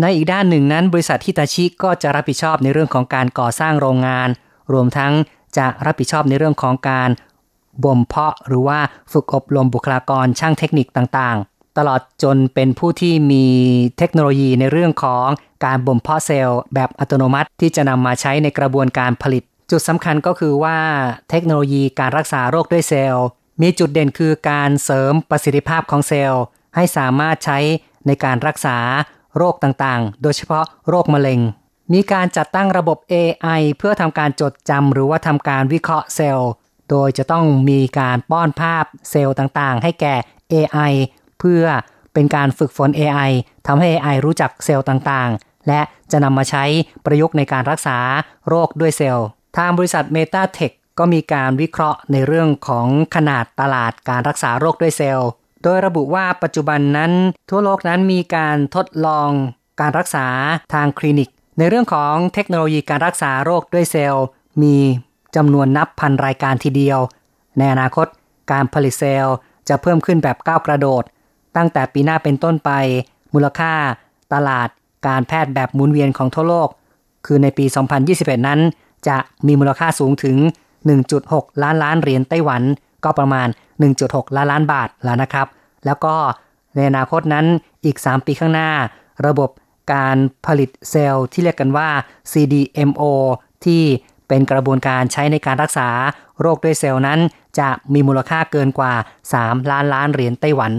[0.00, 4.28] ในอีกด้านหนึ่งนั้น บริษัทฮิตาชิก็จะรับผิดชอบในเรื่องของการก่อสร้างโรงงาน
[4.72, 5.12] รวมทั้ง
[5.56, 7.10] จะรับผิดชอบในเรื่องของการ
[7.84, 8.78] บ่มเพาะหรือว่า
[9.12, 13.44] ฝึกอบรมบุคลากรช่างเทคนิคต่างๆ ตลอดจนเป็นผู้ที่มี
[13.98, 15.26] เทคโนโลยีในเรื่องของ
[15.64, 20.78] การบ่มเพาะเซลล์แบบอัตโนมัติที่จะนำมาใช้ในกระบวนการผลิต จุดสำคัญก็คือว่า
[21.30, 23.26] เทคโนโลยีการรักษาโรคด้วยเซลล์
[23.62, 26.42] มีจุดเด่นคือการเสริมประสิทธิภาพของเซลล์
[26.74, 27.58] ให้สามารถใช้
[28.06, 28.76] ในการรักษา
[29.36, 31.40] โรคต่างๆ โดยเฉพาะโรคมะเร็ง
[31.92, 36.50] มีการจัดตั้งระบบ AI เพื่อทำการจดจำหรือว่าทำการวิเคราะห์เซลล์
[36.90, 40.14] โดยจะต้องมีการป้อนภาพเซลล์ต่างๆ ให้แก่
[40.52, 40.92] AI
[41.40, 41.64] เพื่อ
[42.12, 43.30] เป็นการฝึกฝน AI
[43.66, 46.64] ทำให้ AI รู้จักเซลล์ต่างๆ และจะนำมาใช้
[47.04, 47.98] ประยุกต์ในการรักษา
[48.48, 55.30] โรคด้วยเซลล์ ทางบริษัท MetaTech ก็มีการวิเคราะห์ในเรื่องของขนาดตลาดการรักษาโรคด้วยเซลล์
[55.62, 57.12] โดยระบุว่าปัจจุบันนั้น
[57.50, 59.30] ทั่วโลกนั้นมีการทดลอง
[59.80, 60.26] การรักษา
[60.74, 64.24] ทางคลินิก ในเรื่องของเทคโนโลยีการรักษาโรคด้วยเซลล์
[64.62, 64.76] มี
[65.36, 66.98] จำนวนนับพันรายการทีเดียว
[67.58, 68.06] ในอนาคต
[68.52, 69.36] การผลิตเซลล์
[69.68, 71.02] จะเพิ่มขึ้นแบบก้าวกระโดด
[71.56, 72.70] ตั้งแต่ปีหน้าเป็นต้นไป
[73.34, 73.72] มูลค่า
[74.34, 74.68] ตลาด
[75.06, 76.68] การแพทย์แบบหมุนเวียนของทั่วโลก
[77.26, 77.64] คือในปี
[78.06, 78.60] 2021 นั้น
[79.08, 80.36] จะมีมูลค่าสูงถึง
[81.00, 82.62] 1.6 ล้านล้านเหรียญไต้หวัน
[83.04, 83.48] ก็ประมาณ
[83.92, 85.46] 1.6 ล้านล้านบาทแล้วนะครับ
[85.86, 86.14] แล้วก็
[86.74, 87.46] ในอนาคตนั้น
[87.84, 88.70] อีก 3 ปีข้างหน้า
[89.26, 89.50] ระบบ
[89.92, 91.88] การผลิตเซลล์ที่เรียกกันว่า
[92.32, 93.02] CDMO
[93.64, 93.82] ที่
[94.28, 95.88] เป็นกระบวนการใช้ในการรักษา
[96.40, 97.20] โรคด้วยเซลล์นั้น
[97.58, 98.92] จะมีมูลค่าเกินกว่า
[99.32, 100.72] 3 ล้านล้านเหรียญไต้หวัน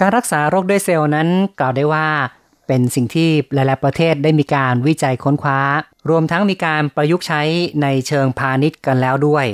[0.00, 1.28] การรักษาโรคด้วยเซลล์นั้น
[1.60, 2.06] กล่าวได้ว่า
[2.66, 5.60] เป็นสิ่งที่หลาย ๆ ประเทศได้มีการวิจัยค้นคว้า
[6.10, 7.42] รวมทั้งมีการประยุกต์ใช้
[7.82, 9.46] ในเชิงพาณิชย์กันแล้วด้วย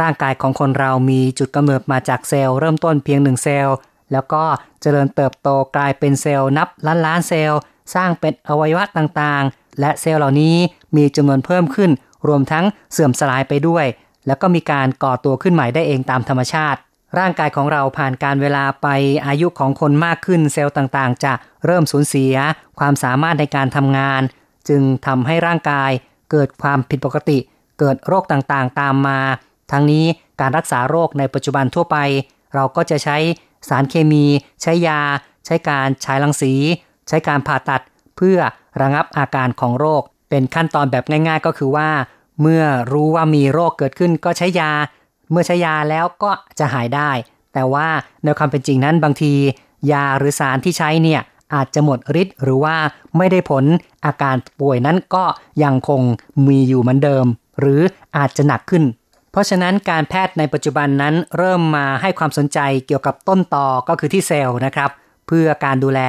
[0.00, 3.76] ร่างกายของคนเรามีจุดกำเนิดมาจากเซลล์เริ่มต้นเพียงหนึ่งเซลล์
[4.12, 4.44] แล้วก็
[4.80, 7.60] เจริญเติบโตกลายเป็นเซลล์นับล้านล้านเซลล์
[7.94, 10.56] สร้างเป็นอวัยวะต่างๆ และเซลล์เหล่านี้
[10.96, 11.90] มีจำนวนเพิ่มขึ้น
[12.28, 13.86] รวมทั้งเสื่อมสลายไปด้วย
[14.26, 16.80] แล้วก็มีการก่อตัวขึ้นใหม่ได้เองตามธรรมชาติ
[17.18, 18.88] ร่างกายของเราผ่านการเวลาไป
[19.26, 21.32] อายุของคนมากขึ้นเซลล์ต่างๆ จะ
[21.66, 22.34] เริ่มสูญเสีย
[22.78, 24.22] ความสามารถในการทำงาน
[24.68, 25.90] จึงทำให้ร่างกาย
[26.30, 27.38] เกิดความผิดปกติ
[27.78, 29.20] เกิดโรคต่างๆ ตามมา
[29.72, 30.04] ทั้งนี้
[30.40, 31.96] การรักษาโรคในปัจจุบันทั่วไป
[32.54, 33.16] เราก็จะใช้
[33.68, 34.24] สารเคมี
[34.62, 35.00] ใช้ยา
[35.46, 36.52] ใช้การฉายรังสี
[37.08, 37.82] ใช้การผ่าตัด
[38.16, 38.38] เพื่อ
[38.80, 41.90] ระงับอาการของโรค เป็นขั้นตอนแบบง่าย ๆ ก็คือว่า
[42.40, 44.72] เมื่อรู้ว่ามีโรคเกิดขึ้นก็ใช้ยา
[45.30, 47.10] เมื่อใช้ยาแล้วก็จะหายได้
[47.54, 47.88] แต่ว่า
[48.24, 49.32] ในความเป็นจริงนั้นบางที
[49.92, 51.20] ยาหรือสารที่ใช้เนี่ย
[51.54, 52.76] อาจจะหมดฤทธิ์หรือว่า
[53.16, 53.64] ไม่ได้ผล
[54.04, 55.24] อาการป่วยนั้นก็
[55.64, 56.02] ยังคง
[56.46, 57.26] มีอยู่เหมือนเดิม
[57.60, 57.80] หรือ
[58.16, 58.84] อาจจะหนักขึ้น
[59.32, 64.90] เพราะฉะนั้นการแพทย์ในปัจจุบันนั้นเริ่มมาให้ความสนใจเกี่ยวกับต้นต่อก็คือที่เซลล์นะครับ
[65.26, 66.00] เพื่อการดูแล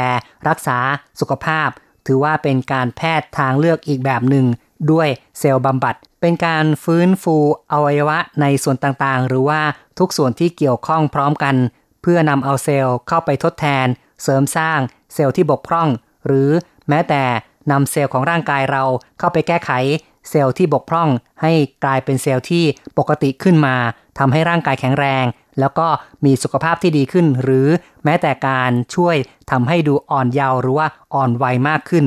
[0.48, 0.78] รักษา
[1.20, 1.70] สุขภาพ
[2.08, 4.46] ถือว่าเป็นการแพทย์ทางเลือกอีกแบบหนึ่ง
[4.92, 5.08] ด้วย
[5.40, 7.36] เซลล์บำบัด เป็นการฟื้นฟู
[7.72, 9.62] อวัยวะในส่วนต่างๆ หรือว่า
[10.00, 11.56] ทุกส่วนที่เกี่ยวข้องพร้อมกัน
[12.02, 13.88] เพื่อนำเอาเซลล์เข้าไปทดแทน
[14.24, 14.80] เสริมสร้าง
[15.14, 15.90] เซลล์ที่บกพร่อง
[16.26, 16.50] หรือ
[16.90, 17.24] แม้แต่
[17.72, 18.84] นำเซลล์ของร่างกายเรา
[19.20, 19.72] เข้าไปแก้ไข
[20.30, 21.10] เซลล์ที่บกพร่อง
[21.42, 21.52] ให้
[21.84, 22.64] กลายเป็นเซลล์ที่
[22.98, 23.76] ปกติขึ้นมา
[24.20, 25.26] ทำให้ร่างกายแข็งแรง
[25.60, 25.88] แล้วก็
[26.26, 27.68] มีสุขภาพที่ดีขึ้น หรือ
[28.04, 29.16] แม้แต่การช่วย
[29.52, 32.06] ทำให้ดูอ่อนเยาว์หรือว่าอ่อนวัยมากขึ้น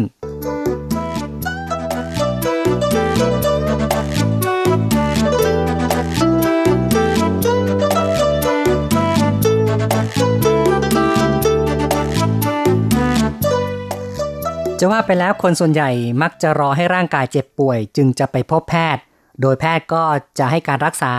[14.87, 15.91] จะว่าไปแล้วคนส่วนใหญ่
[16.23, 19.03] มักจะรอให้ร่างกายเจ็บป่วย จึงจะไปพบแพทย์
[19.41, 20.03] โดยแพทย์ก็
[20.39, 21.15] จะให้การรักษา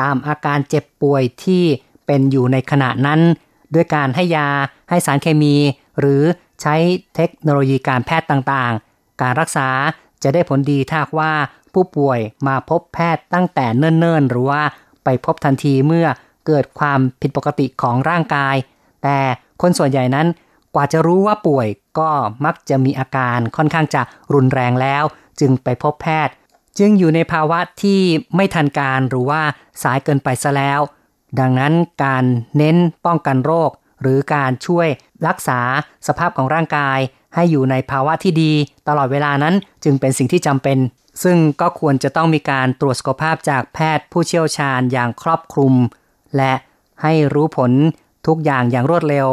[0.00, 1.64] ตามอาการเจ็บป่วยที่
[2.06, 3.20] เป็นอยู่ในขณะนั้น
[3.74, 4.48] ด้วยการให้ยา
[4.88, 5.56] ให้สารเคมี
[5.98, 6.22] หรือ
[6.62, 6.74] ใช้
[7.14, 9.68] เทคโนโลยีการแพทย์ต่างๆ การรักษา
[10.22, 11.32] จะได้ผลดีถ้าว่า
[11.72, 14.62] ผู้ป่วยมาพบแพทย์ตั้งแต่เนิ่นๆ หรือว่า
[15.04, 16.06] ไปพบทันทีเมื่อ
[16.46, 18.56] เกิดความผิดปกติของร่างกาย
[19.02, 19.18] แต่
[19.62, 20.26] คนส่วนใหญ่นั้น
[20.74, 22.10] กว่าจะรู้ว่าป่วย ก็
[22.44, 24.02] มักจะมีอาการค่อนข้างจะ
[24.34, 25.04] รุนแรงแล้ว
[25.40, 26.34] จึงไปพบแพทย์
[26.78, 28.00] จึงอยู่ในภาวะที่
[28.36, 29.42] ไม่ทันการหรือว่า
[29.82, 30.80] สายเกินไปซะแล้ว
[31.40, 31.72] ดังนั้น
[32.04, 32.24] การ
[32.56, 32.76] เน้น
[33.06, 33.70] ป้องกันโรค
[34.02, 34.88] หรือการช่วย
[35.26, 35.60] รักษา
[36.06, 36.98] สภาพของร่างกาย
[37.34, 38.52] ให้อยู่ในภาวะที่ดี
[38.88, 40.78] ตลอดเวลานั้นจึงเป็นสิ่งที่จำเป็น
[41.22, 45.74] ซึ่งก็ควรจะต้องมีการตรวจสุขภาพจากแพทย์ผู้เชี่ยวชาญอย่างครอบคลุม
[46.36, 46.52] และ
[47.02, 47.72] ให้รู้ผล
[48.26, 49.28] ทุกอย่างอย่างรวดเร็ว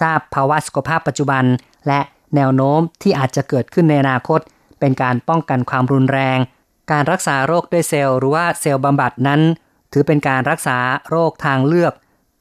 [0.00, 1.44] ทราบภาวะสุขภาพปัจจุบัน
[1.86, 2.00] และ
[2.36, 4.40] แนวโน้มที่อาจจะเกิดขึ้นในอนาคต
[4.80, 6.38] เป็นการป้องกันความรุนแรง
[6.92, 9.40] การรักษาโรคด้วยเซลล์หรือว่าเซลล์บำบัดนั้น
[9.92, 10.78] ถือเป็นการรักษา
[11.10, 11.92] โรคทางเลือก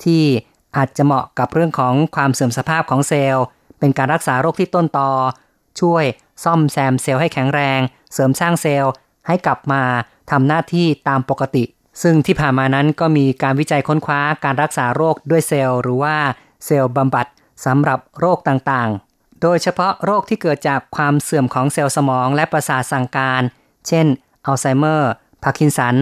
[0.03, 0.23] ที่
[0.77, 3.45] อาจจะเหมาะกับเรื่องของความเสื่อมสภาพของเซลล์
[3.79, 5.11] เป็นการรักษาโรคที่ต้นตอ
[5.81, 6.03] ช่วย
[6.43, 7.79] ซ่อมแซมเซลล์ให้แข็งแรง
[8.13, 8.91] เสริมสร้างเซลล์
[9.27, 9.83] ให้กลับมา
[10.31, 11.63] ทำหน้าที่ตามปกติ
[12.01, 16.15] ซึ่งที่ผ่านมานั้นก็มีการวิจัยค้นคว้าการรักษาโรคด้วยเซลล์ หรือว่า
[16.65, 17.27] เซลล์บำบัด
[17.65, 19.10] สำหรับโรคต่างๆ
[19.41, 23.41] โดยเฉพาะโรคที่เกิดจากความเสื่อมของเซลล์สมองและประสาทสั่งการ
[23.87, 24.05] เช่น
[24.45, 25.11] อัลไซเมอร์
[25.43, 25.95] พาร์กินสัน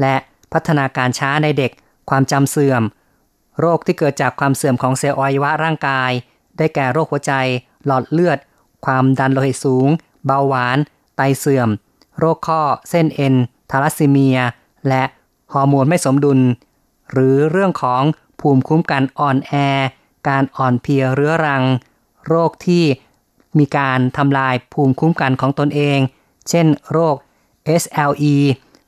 [0.00, 0.16] และ
[0.52, 1.72] พัฒนาการช้าในเด็ก
[2.10, 2.82] ความจำเสื่อม
[3.60, 6.10] โรคที่เกิดจากความเสื่อมของเซลล์อวัยวะร่างกาย
[6.56, 7.32] ได้แก่โรคหัวใจ
[7.86, 8.38] หลอดเลือด
[8.86, 9.88] ความดันโลหิตสูง
[10.26, 10.78] เบาหวาน
[11.16, 11.68] ไตเสื่อม
[12.18, 13.34] โรคข้อ เส้นเอ็น
[13.70, 14.38] ทาลัสซีเมีย
[14.88, 15.04] และ
[15.52, 16.40] ฮอร์โมนไม่สมดุล
[17.12, 18.02] หรือเรื่องของ
[18.40, 19.52] ภูมิคุ้มกันอ่อนแอ
[20.28, 21.62] การอ่อนเพลียเรื้อรัง
[22.28, 22.84] โรคที่
[23.58, 25.98] มีการทำลายภูมิคุ้มกันของตนเอง
[26.48, 27.16] เช่น โรค
[27.82, 28.34] SLE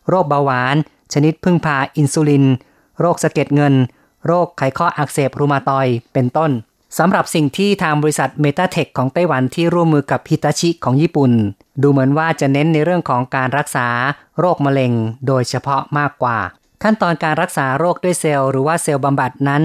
[0.09, 0.77] โรคเบาหวาน
[1.12, 2.44] ชนิดพึ่งพาอินซูลิน
[3.01, 3.75] โรคสะเก็ดเงิน
[4.27, 6.51] โรคไขข้ออักเสบรูมาตอยเป็นต้น
[6.99, 11.33] สำหรับสิ่งที่ทางบริษัท MetaTech ของไต้หวันที่ร่วมมือกับฮิตาชิของญี่ปุ่น
[11.83, 13.88] ดูเหมือนว่าจะเน้นในเรื่องของการรักษา
[14.40, 14.92] โรคมะเร็ง
[15.27, 16.38] โดยเฉพาะมากกว่า
[16.83, 19.64] ขั้นตอนการรักษาโรคด้วยเซลล์หรือว่าเซลล์บำบัดนั้น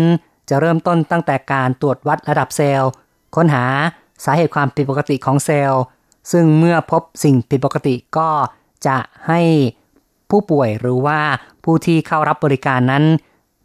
[0.49, 2.89] จะเริ่มต้นตั้งแต่การตรวจวัดระดับเซลล์
[3.35, 3.65] ค้นหา
[4.25, 5.83] สาเหตุความผิดปกติของเซลล์
[6.31, 8.29] ซึ่งเมื่อพบสิ่งผิดปกติก็
[8.87, 9.41] จะให้
[10.29, 11.19] ผู้ป่วยหรือว่า
[11.63, 13.03] ผู้ที่เข้ารับบริการนั้น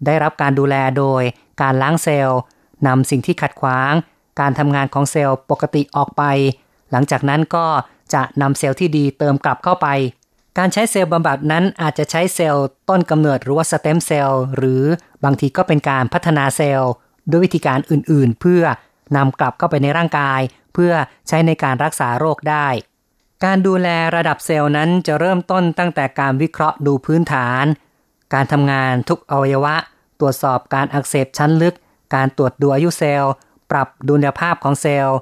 [0.07, 1.23] ได้รับการดูแลโดย
[1.63, 2.39] การล้างเซลล์
[2.87, 3.93] นำสิ่งที่ขัดขวาง
[4.41, 6.23] การทำงานของเซลล์ปกติออกไป
[6.91, 7.67] หลังจากนั้นก็
[8.15, 9.89] จะนำเซลล์ที่ดีเติมกลับเข้าไป
[10.59, 14.83] การใช้เซลล์บำบัดนั้นอาจจะใช้เซลล์ต้นกำเนิดหรือว่าสเต็มเซลล์หรือ
[15.25, 16.93] บางทีก็เป็นการพัฒนาเซลล์
[17.31, 18.63] ด้วยวิธีการอื่นๆ เพื่อ
[19.17, 20.41] นำกลับเข้าไปในร่างกาย
[20.75, 20.93] เพื่อ
[21.29, 22.67] ใช้ในการรักษาโรคได้
[23.45, 27.65] การดูแลระดับเซลล์นั้นจะเริ่มต้นตั้งแต่การวิเคราะห์ดูพื้นฐาน
[28.35, 29.75] การทำงานทุกอวัยวะ
[30.21, 31.75] ตรวจสอบการอักเสบชั้นลึก
[32.15, 33.33] การตรวจดูอายุเซลล์
[33.71, 35.17] ปรับดุลยภาพของเซลล์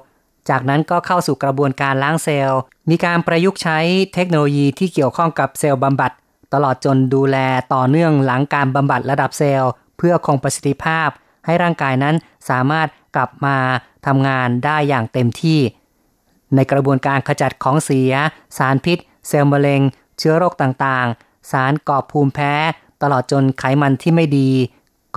[0.49, 3.79] จากนั้นก็เข้าสู่กระบวนการล้างเซลล์ มีการประยุกต์ใช้
[4.13, 6.11] เทคโนโลยีที่เกี่ยวข้องกับเซลล์บำบัด
[6.53, 7.37] ตลอดจนดูแล
[7.73, 11.09] ต่อเนื่องหลังการบำบัดระดับเซลล์ เพื่อคงประสิทธิภาพ
[11.45, 12.15] ให้ร่างกายนั้น
[12.49, 13.57] สามารถกลับมา
[14.05, 15.59] ทำงานได้อย่างเต็มที่
[16.55, 18.13] ในกระบวนการขจัดของเสีย
[18.57, 19.81] สารพิษ เซลล์มะเร็ง
[20.17, 22.53] เชื้อโรคต่างๆ สารก่อภูมิแพ้
[23.01, 24.51] ตลอดจนไขมันที่ไม่ดี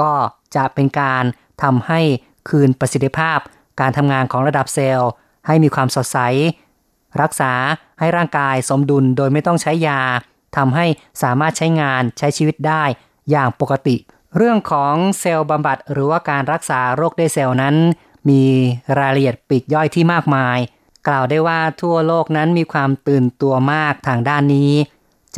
[0.01, 0.13] ก็
[0.57, 1.25] จะเป็นการ
[1.63, 2.01] ทำให้
[2.49, 3.39] คืนประสิทธิภาพ
[3.81, 5.11] การทำงานของระดับเซลล์
[5.47, 6.19] ให้มีความสดใส
[7.23, 7.53] รักษา
[7.99, 10.01] ให้ร่างกายสมดุลโดยไม่ต้องใช้ยา
[10.57, 10.87] ทำให้
[11.23, 12.85] สามารถใช้งานใช้ชีวิตได้
[13.31, 13.97] อย่างปกติ
[14.37, 17.77] เรื่องของเซลล์บำบัดหรือว่าการรักษาโรคด้วยเซลล์นั้น
[18.29, 18.43] มี
[18.99, 20.59] รายละเอียดปีกย่อยที่มากมาย
[21.09, 24.73] กล่าวได้ว่าทั่วโลกนั้นมีความตื่นตัวมากทางด้านนี้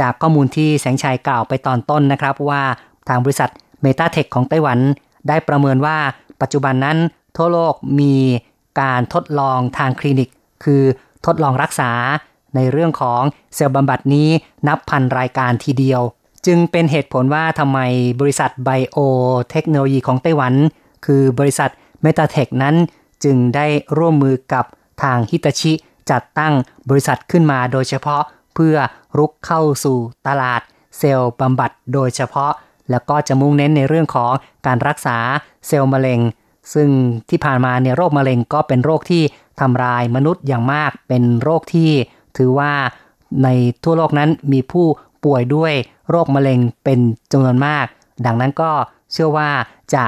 [0.01, 2.63] จากข้อมูลที่แสงชัยกล่าวไปตอนต้นนะครับว่า
[3.09, 3.51] ทางบริษัท
[3.83, 4.79] เมตาเทคของไต้หวัน
[5.29, 5.99] ได้ประเมินว่า
[6.41, 6.99] ปัจจุบันนั้น
[7.37, 8.15] ทั่วโลกมี
[8.81, 10.29] การทดลองทางคลินิก
[10.65, 10.83] คือ
[11.27, 11.91] ทดลองรักษา
[12.55, 13.23] ในเรื่องของ
[13.55, 14.29] เซลล์บำบัดนี้
[14.69, 16.01] นับพันรายการทีเดียว
[16.47, 17.79] จึงเป็นเหตุผลว่าทำไม
[18.21, 18.99] บริษัทไบโอ
[19.51, 20.55] เทคโนโลยีของไต้หวัน
[21.07, 21.71] คือบริษัท
[22.03, 22.77] เมตาเทคนั้น
[23.25, 23.67] จึงได้
[23.99, 24.65] ร่วมมือกับ
[25.03, 25.73] ทางฮิตาชิ
[26.11, 26.55] จัดตั้ง
[26.89, 28.23] บริษัทขึ้นมาโดยเฉพาะ
[28.55, 28.77] เพื่อ
[29.19, 29.99] รุกเข้าสู่
[30.29, 30.61] ตลาด
[30.99, 32.53] เซลล์บำบัดโดยเฉพาะ
[32.91, 34.33] แล้วก็จะมุ่งเน้นในเรื่องของ
[34.67, 35.17] การรักษา
[35.67, 36.21] เซลล์มะเร็ง
[36.75, 36.89] ซึ่ง
[37.31, 39.23] ที่ผ่านมาเนี่ยโรคมะเร็งก็เป็นโรคที่
[39.61, 41.91] ทำลายมนุษย์อย่างมาก เป็นโรคที่
[42.37, 42.73] ถือว่า
[43.43, 43.49] ใน
[43.85, 44.87] ทั่วโลกนั้นมีผู้
[45.25, 45.73] ป่วยด้วย
[46.11, 47.01] โรคมะเร็งเป็น
[47.33, 47.87] จำนวนมาก
[48.27, 48.71] ดังนั้นก็
[49.13, 49.51] เชื่อว่า
[49.95, 50.05] จะ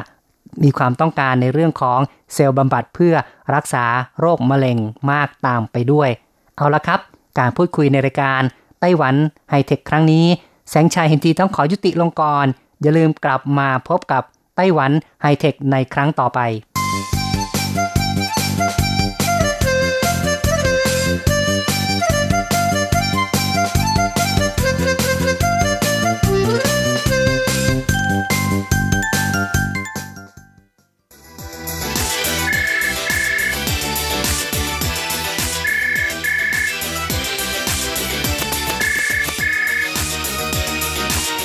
[0.62, 2.00] มีความต้องการในเรื่องของ
[2.34, 3.14] เซลล์บำบัดเพื่อ
[3.54, 3.84] รักษา
[4.20, 4.78] โรคมะเร็ง
[5.10, 6.08] มากตามไปด้วย
[6.56, 7.00] เอาละครับ
[7.38, 8.42] การพูดคุยในรายการ
[8.80, 9.14] ไต้หวัน
[9.50, 10.26] ไฮเทคครั้งนี้
[10.70, 12.46] แสงชัยเห็นทีต้องขอยุติลงก่อน
[12.82, 14.22] อย่าลืมกลับมาพบกับ
[14.56, 14.90] ไต้หวัน
[15.22, 16.40] ไฮเทคในครั้งต่อไป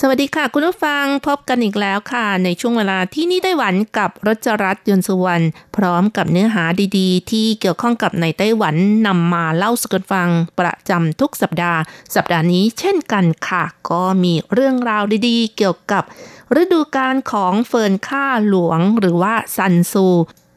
[0.00, 5.44] สวัสดีค่ะ คุณผู้ฟังพบกันอีกแล้วค่ะ ในช่วงเวลาที่นี่ไต้หวันกับรจรัสยนสุวรรณ
[5.76, 6.64] พร้อมกับเนื้อหา
[6.98, 11.80] ดีๆ ที่เกี่ยวข้องกับในไต้หวันนำมาเล่าสู่กันฟังประจำทุกสัปดาห์
[12.14, 16.02] สัปดาห์นี้เช่นกันค่ะ ก็มีเรื่องราวดีๆ เกี่ยวกับ
[16.62, 20.06] ฤดูกาลของเฟิร์นข้าหลวงหรือว่าซันซู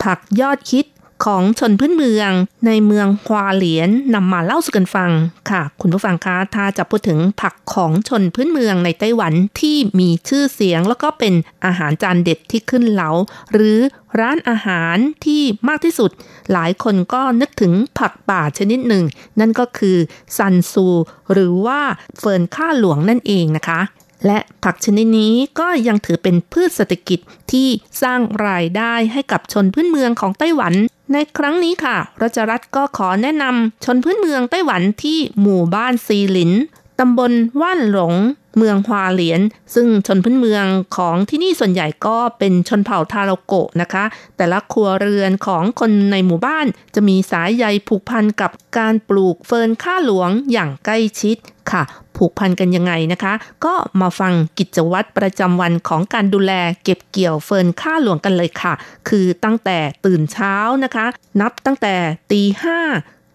[0.03, 0.87] ผักยอดฮิต
[1.25, 2.31] ของชนพื้นเมือง
[2.65, 5.11] ในเมืองควาเหลียนนำมาเล่าสู่กันฟัง
[5.49, 11.33] ค่ะ คุณผู้ฟังคะถ้าจะพูดถึงผักของชนพื้นเมืองในไต้หวันที่มีชื่อเสียง แล้วก็เป็น
[11.65, 13.09] อาหารจานเด็ดที่ขึ้นเหลา
[13.53, 13.79] หรือ
[14.19, 16.11] ร้านอาหารที่มากที่สุด
[16.51, 19.03] หลายคนก็นึกถึงผักป่าชนิดหนึ่ง
[19.39, 19.97] นั่นก็คือ
[20.37, 20.87] ซันซู
[21.31, 21.81] หรือว่า
[22.17, 23.81] เฟิร์นข้าหลวงนั่นเองนะคะ
[24.25, 27.19] และผักชนิดนี้ก็ยังถือเป็นพืชเศรษฐกิจ
[27.51, 27.67] ที่
[28.01, 30.73] สร้างรายได้ให้กับชนพื้นเมืองของไต้หวัน
[31.13, 36.51] ในครั้งนี้ค่ะรัชรัตก็ขอแนะนำชนพื้นเมืองไต้หวันที่หมู่บ้านซีหลิน
[36.99, 37.31] ตำบล
[37.61, 38.13] ว่านหลง
[38.57, 39.41] เมืองฮวาเหลียน
[39.75, 40.65] ซึ่งชนพื้นเมือง
[40.97, 44.03] ของที่นี่ส่วนใหญ่ก็เป็นชนเผ่าทาโรโกะนะคะ
[44.37, 51.37] แต่ละครัวเรือนของคนในหมู่บ้านจะมีสายใยผูกพันกับการปลูกเฟิร์นข้าหลวงอย่างใกล้ชิด
[51.71, 51.83] ค่ะ
[52.17, 53.33] ผูกพันกันยังไงนะคะ
[53.65, 58.73] ก็มาฟังกิจวัตรประจำวันของการดูแลเก็บเกี่ยวเฟิร์นข้าหลวงกันเลยค่ะ
[59.09, 61.05] คือตั้งแต่ตื่นเช้านะคะ
[61.41, 61.93] นับตั้งแต่
[62.31, 62.79] ตีห้า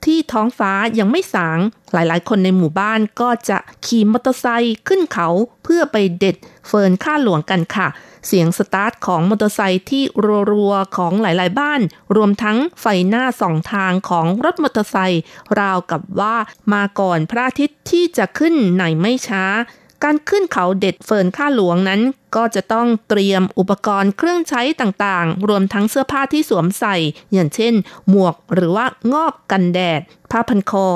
[0.05, 1.59] ที่ท้องฟ้ายังไม่สาง
[1.93, 5.29] หลายๆ คนในหมู่บ้านก็จะขี่มอเตอร์ไซค์ขึ้นเขา
[5.65, 7.89] เพื่อไปเด็ดเฟิร์นข้าหลวงกันค่ะ
[8.27, 10.05] เสียงสตาร์ทของมอเตอร์ไซค์ที่
[10.51, 11.81] รัวๆ ของหลายๆ บ้าน
[12.17, 15.23] รวมทั้งไฟหน้าส่องทางของรถมอเตอร์ไซค์
[15.61, 16.37] ราวกับว่า
[16.73, 19.45] มาก่อนพระอาทิตย์ที่จะขึ้นในไม่ช้า
[20.05, 22.01] การขึ้นเขาเด็ดเฟิร์นข้าหลวงนั้น
[22.37, 26.97] ก็จะต้องเตรียมอุปกรณ์เครื่องใช้ต่างๆ รวมทั้งเสื้อผ้าที่สวมใส่
[27.33, 27.75] อย่างเช่น
[28.09, 30.87] หมวกหรือว่างอบกันแดด ผ้าพันคอ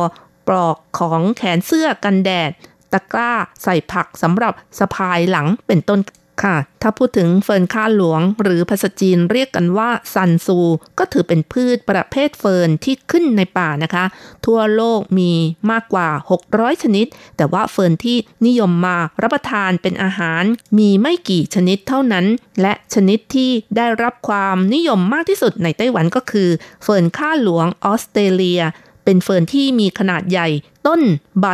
[0.49, 2.51] ปลอกของแขนเสื้อกันแดด
[2.93, 3.33] ตะกร้า
[3.63, 6.01] ใส่ผักสำหรับสะพายหลังเป็นต้น
[6.43, 10.59] ค่ะ ถ้าพูดถึงเฟิร์นข้าหลวง หรือภาษาจีนเรียกกันว่าซันซู
[10.99, 14.05] ก็ถือเป็นพืชประเภทเฟิร์นที่ขึ้นในป่านะคะ
[14.47, 15.33] ทั่วโลกมี
[15.71, 16.09] มากกว่า
[16.47, 20.43] 600 ชนิด แต่ว่าเฟิร์นที่นิยมมารับประทานเป็นอาหาร
[20.79, 22.27] มีไม่กี่ชนิดเท่านั้น
[22.61, 26.49] และชนิดที่ได้รับความนิยมมากที่สุดในไต้หวันก็คือ
[26.83, 28.63] เฟิร์นข้าหลวงออสเตรเลีย
[29.05, 30.49] เป็นเฟิร์นที่มีขนาดใหญ่
[30.87, 31.01] ต้น
[31.41, 31.47] ใบ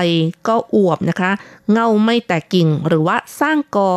[0.48, 1.30] ก็อวบนะคะ
[1.72, 3.92] เงาไม่แตกกิ่งหรือว่าสร้างกอ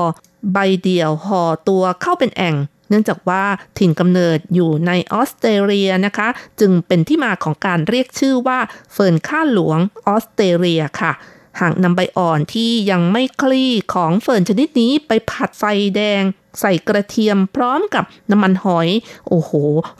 [0.53, 2.55] ใบเดี่ยวห่อตัวเข้าเป็นแอ่ง
[2.89, 3.43] เนื่องจากว่า
[3.77, 6.27] ถิ่นกำเนิดอยู่ในออสเตรเลียนะคะ
[6.59, 8.59] จึงเป็นที่มาของการเรียกชื่อว่า
[8.93, 11.11] เฟิร์นข้าหลวงออสเตรเลียค่ะ
[11.59, 15.63] หากนำใบอ่อนที่ยังไม่คลี่ของเฟิร์นชนิดนี้ไปผัดไฟ
[15.95, 16.23] แดง
[16.59, 18.87] ใส่กระเทียมพร้อมกับน้ำมันหอย
[19.27, 19.51] โอ้โห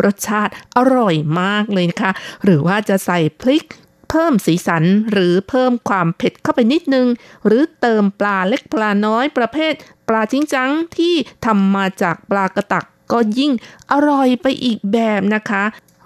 [0.06, 2.12] รสชาติอร่อยมากเลยนะคะ
[2.44, 3.66] หรือว่าจะใส่พริก
[4.10, 7.08] เพิ่มสีสันหรือเพิ่มความเผ็ดเข้าไปนิดนึง
[7.46, 9.74] หรือเติมปลาเล็กปลาน้อยประเภท
[10.10, 11.14] ปลาจิ้งจังที่
[11.46, 13.52] ทำมาจากปลากระตักก็ยิ่ง
[13.92, 15.64] อร่อยไปอีกแบบนะคะ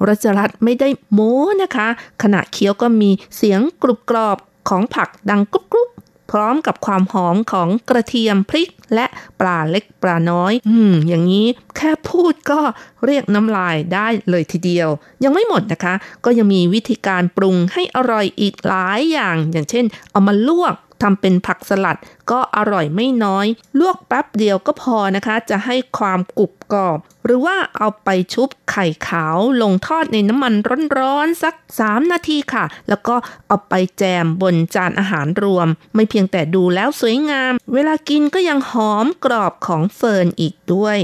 [0.08, 1.88] รัชรัตไม่ได้โม้นะคะ
[2.24, 4.38] ขณะเคี้ยวก็มีเสียงกรุบกรอบ
[4.70, 5.90] ของผักดังกรุบกรุบ
[6.32, 9.06] พร้อมกับความหอมของกระเทียมพริกและ
[9.40, 12.60] ปลาเล็กปลาน้อย อืม อย่างนี้แค่พูดก็
[13.06, 14.90] เรียกน้ำลายได้เลยทีเดียว
[15.24, 15.94] ยังไม่หมดนะคะ
[16.26, 21.98] ก็ยังมีวิธีการปรุงให้อร่อยอีกหลายอย่าง อย่างเช่น เอามาลวก ทำเป็นผักสลัด
[22.32, 23.46] ก็อร่อยไม่น้อย
[23.80, 30.54] ลวกแป๊บเดียวก็พอนะคะ จะให้ความกรุบกรอบ หรือว่าเอาไปชุบไข่ขาวลงทอดในน้ำมัน
[31.00, 33.16] ร้อนๆสัก 3 นาทีค่ะ แล้วก็
[33.48, 40.98] เอาไปแจมบนจานอาหารรวม ไม่เพียงแต่ดูแล้วสวยงาม เวลากินก็ยังหอมกรอบของเฟิร์นอีกด้วย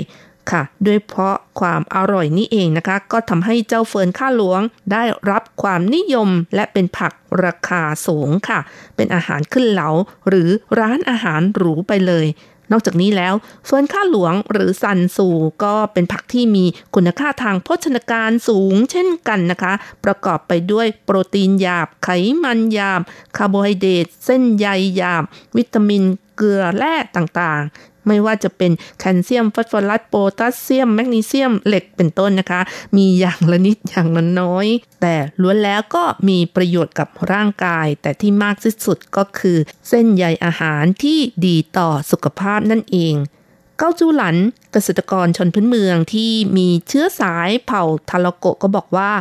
[0.52, 8.60] ค่ะ ด้วยเพราะความอร่อยนี่เองนะคะ ก็ทำให้เจ้าเฟิร์นข้าหลวงได้รับความนิยมและเป็นผักราคาสูงค่ะ
[8.96, 9.90] เป็นอาหารขึ้นเหลา
[10.30, 12.28] หรือร้านอาหารหรูไปเลย
[12.72, 13.34] นอกจากนี้แล้ว
[13.66, 15.28] เฟิร์นข้าหลวงหรือซันซู
[15.64, 19.74] ก็เป็นผักที่มีคุณค่าทางโภชนาการสูงเช่นกันนะคะ
[20.06, 22.10] ประกอบไปด้วยโปรตีนหยาบ ไข
[22.44, 23.02] มันหยาบ
[23.38, 25.24] คาร์โบไฮเดรตเส้นใยหยาบ
[25.58, 26.04] วิตามิน
[26.38, 32.62] เกลือแร่ต่างๆ ไม่ว่าจะเป็นแคลเซียมฟอสฟอรัสโพแทสเซียม แมกนีเซียมเหล็กเป็นต้นนะคะ
[32.98, 34.68] มีอย่างละนิดอย่างละน้อย
[35.02, 39.58] แต่ล้วนแล้วก็มีประโยชน์กับร่างกาย แต่ที่มากที่สุดก็คือ
[39.90, 43.16] เส้นใยอาหารที่ดีต่อสุขภาพนั่นเอง
[43.78, 44.36] เก้าจูหลัน
[44.72, 49.12] เกษตรกรชนพื้นเมืองที่มีเชื้อสายเผ่าทาลโกก็บอกว่า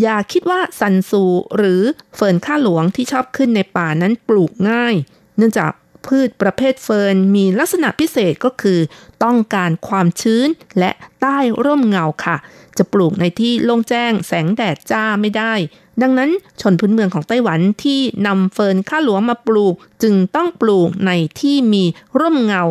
[0.00, 1.24] อย่าคิดว่าซันซู
[1.56, 1.82] หรือ
[2.16, 4.94] เฟิร์นข้าหลวงที่ชอบขึ้นในป่านั้นปลูกง่าย
[5.36, 5.70] เนื่องจาก
[6.08, 8.78] พืชประเภทเฟิร์นมีลักษณะพิเศษก็คือ
[9.24, 10.48] ต้องการความชื้น
[10.78, 10.90] และ
[11.20, 12.36] ใต้ร่มเงาค่ะ
[12.78, 15.54] จะปลูกในที่โล่งแจ้งแสงแดดจ้าไม่ได้
[16.02, 16.30] ดังนั้น
[16.60, 21.84] ชนพื้นเมืองของไต้หวันที่นำเฟิร์นข้าหลวงมาปลูก จึงต้องปลูกในที่มี
[22.20, 22.62] ร่มเงา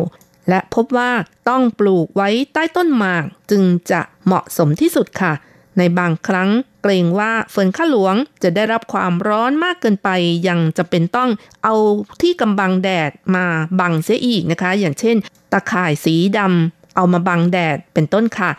[0.48, 1.12] และพบว่า
[1.48, 5.32] ต้องปลูกไว้ใต้ต้นหมากจึงจะเหมาะสมที่สุดค่ะ
[5.78, 6.50] ในบางครั้ง
[6.82, 10.08] เกรงว่าเฟิร์นข้าหลวงจะได้รับความร้อนมากเกินไป
[10.48, 11.30] ยังจะเป็นต้อง
[11.64, 11.74] เอา
[12.22, 13.46] ที่กำบังแดดมา
[13.80, 15.16] บังเสียอีกนะคะ อย่างเช่น
[15.52, 18.50] ตะข่ายสีดำเอามาบังแดดเป็นต้นค่ะ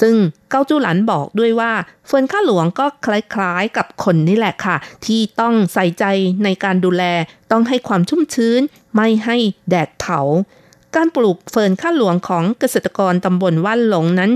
[0.00, 0.14] ซึ่ง
[0.50, 1.72] เก้าจูหลันบอกด้วยว่า
[2.06, 6.04] เฟิร์นข้าหลวงก็คล้ายๆกับคนนี่แหละค่ะ ที่ต้องใส่ใจ
[6.44, 7.04] ในการดูแล
[7.50, 8.60] ต้องให้ความชุ่มชื้น
[8.94, 9.36] ไม่ให้
[9.68, 10.20] แดดเผา
[10.96, 14.30] การปลูกเฟิร์นข้าหลวงของเกษตรกรตำบลว่านหลงนั้น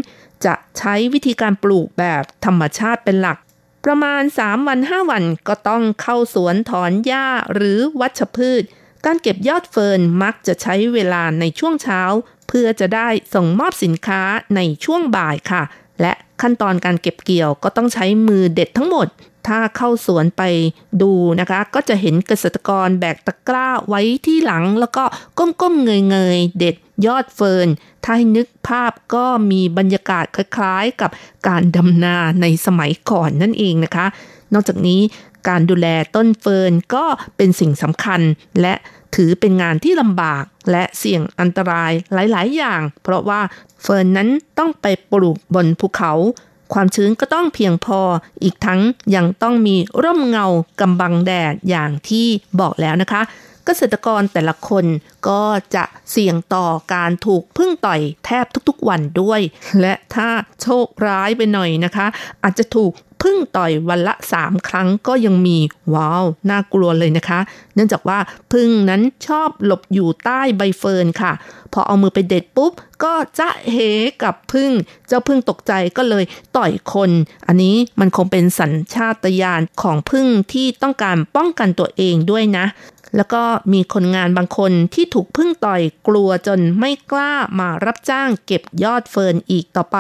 [0.45, 3.39] จะใช้วิธีการปลูกแบบธรรมชาติเป็นหลัก
[3.84, 8.62] ประมาณ 3 วัน 5 วันก็ต้องเข้าสวนถอนหญ้าหรือวัชพืช
[9.07, 12.03] การเก็บยอดเฟิร์นมักจะใช้เวลาในช่วงเช้า
[12.49, 14.22] เพื่อจะได้ส่งมอบสินค้า
[14.57, 15.62] ในช่วงบ่ายค่ะ
[16.01, 19.07] และขั้นตอนการเก็บเกี่ยวก็ต้องใช้มือเด็ดทั้งหมด
[19.47, 20.42] ถ้าเข้าสวนไป
[21.03, 25.05] ดูนะคะ ก็จะเห็นเกษตรกรแบกตะกร้าไว้ที่หลัง แล้วก็
[25.38, 26.76] ก้มๆเงยๆเด็ด
[27.07, 27.68] ยอดเฟิร์น
[28.05, 31.11] ถ้าให้นึกภาพก็มีบรรยากาศคล้ายๆ กับ
[31.49, 34.07] การดำนาในสมัยก่อนนั่นเองนะคะ
[34.53, 35.01] นอกจากนี้
[35.49, 35.86] การดูแล
[36.16, 37.05] ต้นเฟิร์นก็
[37.36, 38.20] เป็นสิ่งสำคัญ
[38.61, 38.74] และ
[39.14, 43.40] ถือเป็นงานที่ลำบากและเสี่ยงอันตรายหลาย ๆ อย่าง เพราะว่า
[43.82, 44.28] เฟิร์นนั้น
[44.59, 46.12] ต้องไปปลูกบนภูเขา
[46.72, 48.00] ความชื้นก็ต้องเพียงพอ
[48.42, 48.80] อีกทั้ง
[49.14, 50.46] ยังต้องมีร่มเงา
[50.80, 52.26] กำบังแดดอย่างที่
[52.60, 53.22] บอกแล้วนะคะ
[53.64, 54.84] เกษตรกรแต่ละคน
[55.28, 55.42] ก็
[55.74, 59.40] จะเสี่ยงต่อการถูกพึ่งต่อยแทบทุกๆวันด้วย
[59.80, 60.28] และถ้า
[60.62, 62.06] โชคร้ายไปหน่อยนะคะ
[62.42, 62.92] อาจจะถูก
[63.22, 65.58] พึ่งต่อยวันละสามครั้งก็ยังมี
[65.94, 67.40] ว้าวน่ากลัวเลยนะคะ
[67.74, 68.18] เนื่องจากว่า
[68.52, 71.32] พึ่งนั้นชอบหลบอยู่ใต้ใบเฟิร์นค่ะ
[71.72, 72.72] พอเอามือไปเด็ดปุ๊บ
[73.04, 73.76] ก็จะเห
[74.22, 74.70] กับพึ่ง
[75.06, 76.24] เจ้าพึ่งตกใจก็เลย
[76.56, 77.10] ต่อยคน
[77.46, 82.66] อันนี้มันคงเป็นสัญชาตญาณของพึ่งที่ต้องการป้องกันตัวเองด้วยนะ
[83.16, 83.42] แล้วก็
[83.72, 89.98] มีคนงานบางคนที่ถูกพึ่งต่อยกลัวจนไม่กล้ามารับจ้างเก็บยอดเฟิร์นอีกต่อไป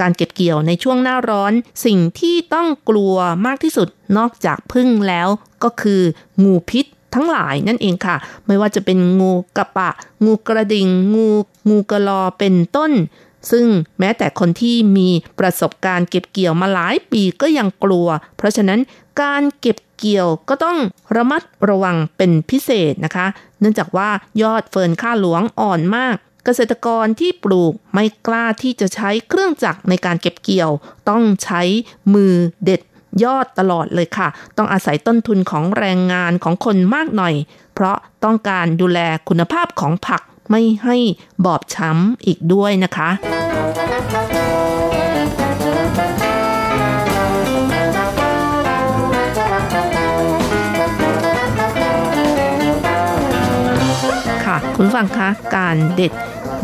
[0.00, 1.52] การเก็บเกี่ยวในช่วงหน้าร้อน
[1.86, 3.14] สิ่งที่ต้องกลัว
[3.46, 3.88] มากที่สุด
[4.18, 5.28] นอกจากพึ่งแล้ว
[5.64, 6.02] ก็คือ
[6.42, 8.16] งูพิษทั้งหลายนั่นเองค่ะ
[8.46, 9.90] ไม่ว่าจะเป็นงูกระปะ
[10.24, 11.28] งูกระดิงงู
[11.68, 12.92] งูกระลอเป็นต้น
[13.50, 13.66] ซึ่ง
[13.98, 18.80] แม้แต่คนที่มีประสบการณ์เก็บเกี่ยวมาหลายปีก็ยังกลัว เพราะฉะนั้น
[19.22, 20.78] การเก็บเกี่ยวก็ต้อง
[21.16, 23.26] ระมัดระวังเป็นพิเศษนะคะ
[23.60, 24.08] เนื่องจากว่า
[24.42, 30.70] ยอดเฟิร์นค่าหลวงอ่อนมาก เกษตรกรที่ปลูกไม่กล้าที่จะใช้เครื่องจักรในการเก็บเกี่ยว
[31.08, 31.62] ต้องใช้
[32.14, 32.34] มือ
[32.64, 32.80] เด็ด
[33.24, 37.34] ยอดตลอดเลยค่ะ ต้องอาศัยต้นทุนของแรงงานของคนมากหน่อย
[37.74, 40.96] เพราะต้องการดูแลคุณภาพของผักไม่ให้
[41.44, 43.08] บอบช้ำอีกด้วยนะคะ
[54.84, 56.12] คุณฟังคะการเด็ด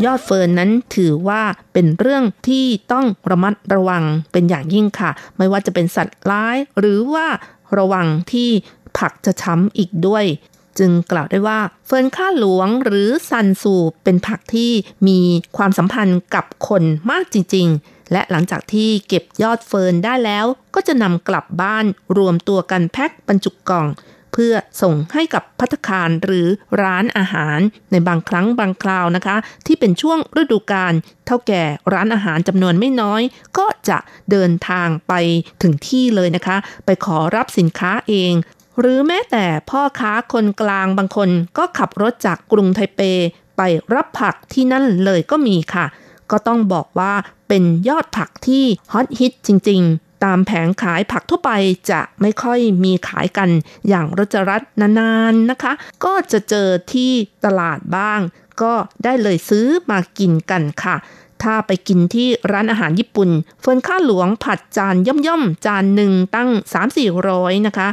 [0.05, 1.43] ยอดเฟิร์นนั้นถือว่า
[1.73, 7.27] เป็นเรื่องที่ต้องระมัดระวังเป็นอย่างยิ่งค่ะ ไม่ว่าจะเป็นสัตว์ร้ายหรือว่า
[7.79, 8.51] ระวังที่
[8.99, 10.25] ผักจะช้ำอีกด้วย
[10.79, 14.73] จึงกล่าวได้ว่าเฟิร์นข้าหลวงหรือซันซูเป็นผักที่
[15.09, 15.19] มี
[15.57, 21.85] ความสัมพันธ์กับคนมากจริง ๆ และหลังจากที่เก็บยอดเฟิร์นได้แล้ว ก็จะนำกลับบ้าน
[22.19, 23.87] รวมตัวกันแพ็คบรรจุกล่อง
[24.33, 24.53] เพื่อ
[24.83, 26.47] ส่งให้กับพัตคารหรือ
[26.83, 27.59] ร้านอาหาร
[27.91, 30.93] ในบางครั้งบางคราวนะคะ ที่เป็นช่วงฤดูกาล
[31.27, 31.63] เท่าแก่
[31.93, 33.23] ร้านอาหารจำนวนไม่น้อย
[33.59, 33.99] ก็จะ
[34.31, 35.13] เดินทางไป
[35.63, 38.33] ถึงที่เลยนะคะ ไปขอรับสินค้าเอง
[38.81, 43.01] หรือแม้แต่พ่อค้าคนกลางบางคนก็ขับรถจากกรุงไทเป
[43.57, 43.63] ไป
[43.95, 45.87] รับผักที่นั่นเลยก็มีค่ะ
[46.31, 47.13] ก็ต้องบอกว่า
[47.49, 51.51] เป็นยอดผักที่ฮอตฮิตจริง ๆ ตามแผงขายผักทั่วไป
[51.91, 53.51] จะไม่ค่อยมีขายกัน
[53.89, 55.73] อย่างรจรัสนานๆนะคะ
[56.05, 57.13] ก็จะเจอที่
[57.45, 58.21] ตลาดบ้าง
[58.63, 58.73] ก็
[59.05, 60.97] ได้เลยซื้อมากินกันค่ะ
[61.43, 66.51] ถ้าไปกินที่ร้านอาหารญี่ปุ่นเฟิร์นข้าหลวงผัดจานย่อมๆ จานหนึ่งตั้ง
[67.09, 67.89] 3-400นะคะ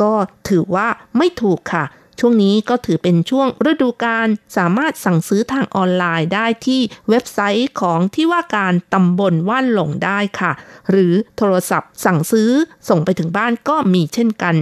[0.00, 0.12] ก็
[0.48, 1.84] ถือว่าไม่ถูกค่ะ
[2.18, 10.52] ช่วงนี้ก็ถือเป็นช่วงฤดูกาลสามารถสั่งซื้อทางออนไลน์ได้ที่เว็บไซต์ของที่ว่าการตำบลว่านหลงได้ค่ะ
[10.90, 12.50] หรือโทรศัพท์สั่งซื้อ
[12.88, 14.54] ส่งไปถึงบ้านก็มีเช่นกัน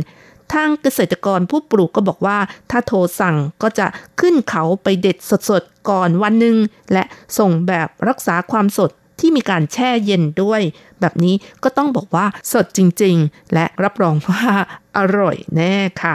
[0.52, 2.38] ทางเกษตรกรผู้ปลูกก็บอกว่า
[2.70, 3.86] ถ้าโทรสั่งก็จะ
[4.20, 5.16] ขึ้นเขาไปเด็ด
[5.50, 6.56] สดๆ ก่อนวันหนึ่ง
[6.92, 7.04] และ
[7.38, 8.90] ส่งแบบรักษาความสด
[9.20, 10.60] ที่มีการแช่เย็นด้วย
[11.00, 14.42] แบบนี้ก็ต้องบอกว่าสดจริงๆ และรับรองว่า
[14.96, 16.14] อร่อยแน่ค่ะ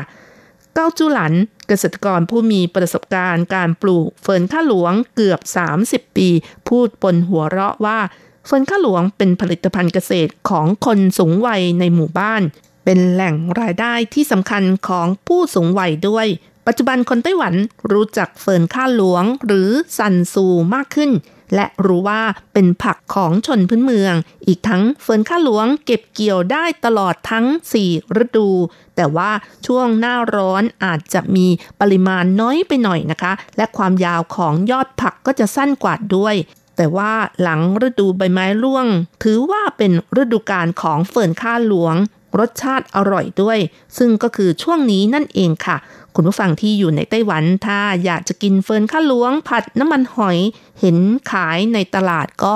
[0.76, 1.34] เก้าจูหลัน
[1.68, 5.40] เกษตรกรผู้มีประสบการณ์การปลูกเฟิร์นข้าหลวงเกือบ
[5.80, 6.30] 30 ปี
[6.68, 8.00] พูดปนหัวเราะว่า
[8.46, 12.42] เฟิร์นข้าหลวงเป็นผลิตภัณฑ์เกษตรของคนสูงวัยในหมู่บ้าน
[12.86, 16.28] เป็นแหล่งรายได้ที่สำคัญของผู้สูงวัยด้วย
[16.68, 17.54] ปัจจุบันคนไต้หวัน
[17.92, 21.12] รู้จักเฟิร์นข้าหลวงหรือซันซูมากขึ้น
[21.56, 22.22] และรู้ว่า
[22.54, 24.14] เป็นผักของชนพื้นเมือง
[24.48, 27.46] อีกทั้งเฟิร์นข้าหลวงเก็บเกี่ยวได้ตลอดทั้ง
[27.82, 28.50] 4 ฤดู
[28.96, 29.32] แต่ว่า
[29.66, 31.48] ช่วงหน้าร้อนอาจจะมี
[31.82, 36.36] ปริมาณน้อยไปหน่อยนะคะ และความยาวของยอดผักก็จะสั้นกว่าด้วย
[36.78, 38.88] แต่ว่าหลังฤดูใบไม้ร่วง
[39.24, 39.92] ถือว่าเป็น
[40.22, 41.96] ฤดูกาลของเฟิร์นข้าหลวง
[42.40, 43.60] รสชาติอร่อยด้วย
[43.98, 45.78] ซึ่งก็คือช่วงนี้นั่นเองค่ะ
[46.16, 50.38] คุณผู้ฟังที่อยู่ในไต้หวันถ้าอยากจะกินเฟิร์นข้าหลวงผัดน้ำมันหอย
[50.80, 50.98] เห็น
[51.32, 52.54] ขายในตลาดก็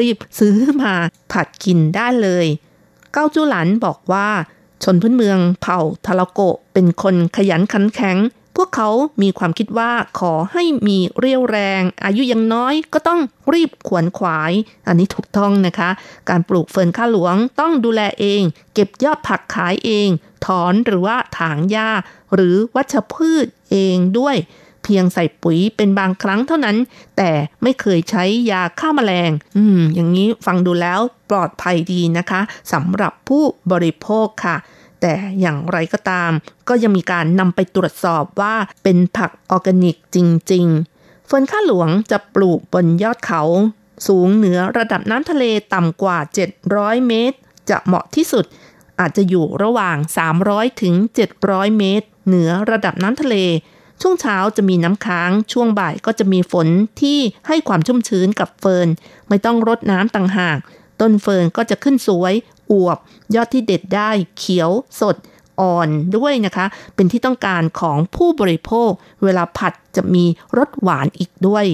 [0.00, 0.92] รีบๆซื้อมา
[1.32, 2.46] ผัดกินได้เลย
[3.12, 4.28] เก้าจูหลันบอกว่า
[4.84, 6.40] ชนพื้นเมืองเผ่าทาลโก
[6.72, 8.16] เป็นคนขยันขันแข็ง
[8.60, 8.90] พวกเขา
[9.22, 13.20] มีความคิดว่าขอให้มีเรียวแรง อายุยังน้อยก็ต้อง
[13.52, 14.52] รีบขวนขวาย
[14.86, 15.90] อันนี้ถูกต้องนะคะ
[16.28, 18.42] การปลูกเฟิร์นข้าหลวงต้องดูแลเอง
[18.74, 20.08] เก็บยอดผักขายเอง
[20.46, 21.90] ถอนหรือว่าถางหญ้า
[22.34, 24.36] หรือวัชพืชเองด้วย
[24.82, 26.76] เพียงใส่ปุ๋ยเป็นบางครั้งเท่านั้น
[27.16, 27.30] แต่
[27.62, 31.00] ไม่เคยใช้ยาฆ่ามาแมลง อืม อย่างนี้ฟังดูแล้ว
[31.30, 32.40] ปลอดภัยดีนะคะ
[32.72, 34.56] สำหรับผู้บริโภคค่ะ
[35.00, 36.30] แต่อย่างไรก็ตาม
[36.68, 40.16] ก็ยังมีการนำไปตรวจสอบว่าเป็นผักออร์แกนิกจ
[40.52, 43.42] ริง ๆ เฟิร์นข้าหลวงจะปลูกบนยอดเขา
[44.06, 45.44] สูงเหนือระดับน้ำทะเล
[45.74, 46.18] ต่ำกว่า
[46.62, 47.36] 700 เมตร
[47.70, 48.44] จะเหมาะที่สุด
[49.00, 49.96] อาจจะอยู่ระหว่าง
[50.38, 50.94] 300 ถึง
[51.36, 53.36] 700 เมตร เหนือระดับน้ำทะเล
[54.02, 56.68] ช่วงเช้าจะมีน้ำค้าง ช่วงบ่ายก็จะมีฝน
[57.00, 58.88] ที่ให้ความชุ่มชื้นกับเฟิร์น
[59.28, 60.58] ไม่ต้องรดน้ำต่างหาก
[61.00, 62.34] ต้นเฟิร์นก็จะขึ้นสวย
[62.72, 62.98] อวบ
[63.34, 65.16] ยอดที่เด็ดได้เขียวสด
[65.60, 68.90] อ่อนด้วยนะคะ เป็นที่ต้องการของผู้บริโภค
[69.22, 70.24] เวลาผัดจะมี
[70.58, 71.66] รสหวานอีกด้วย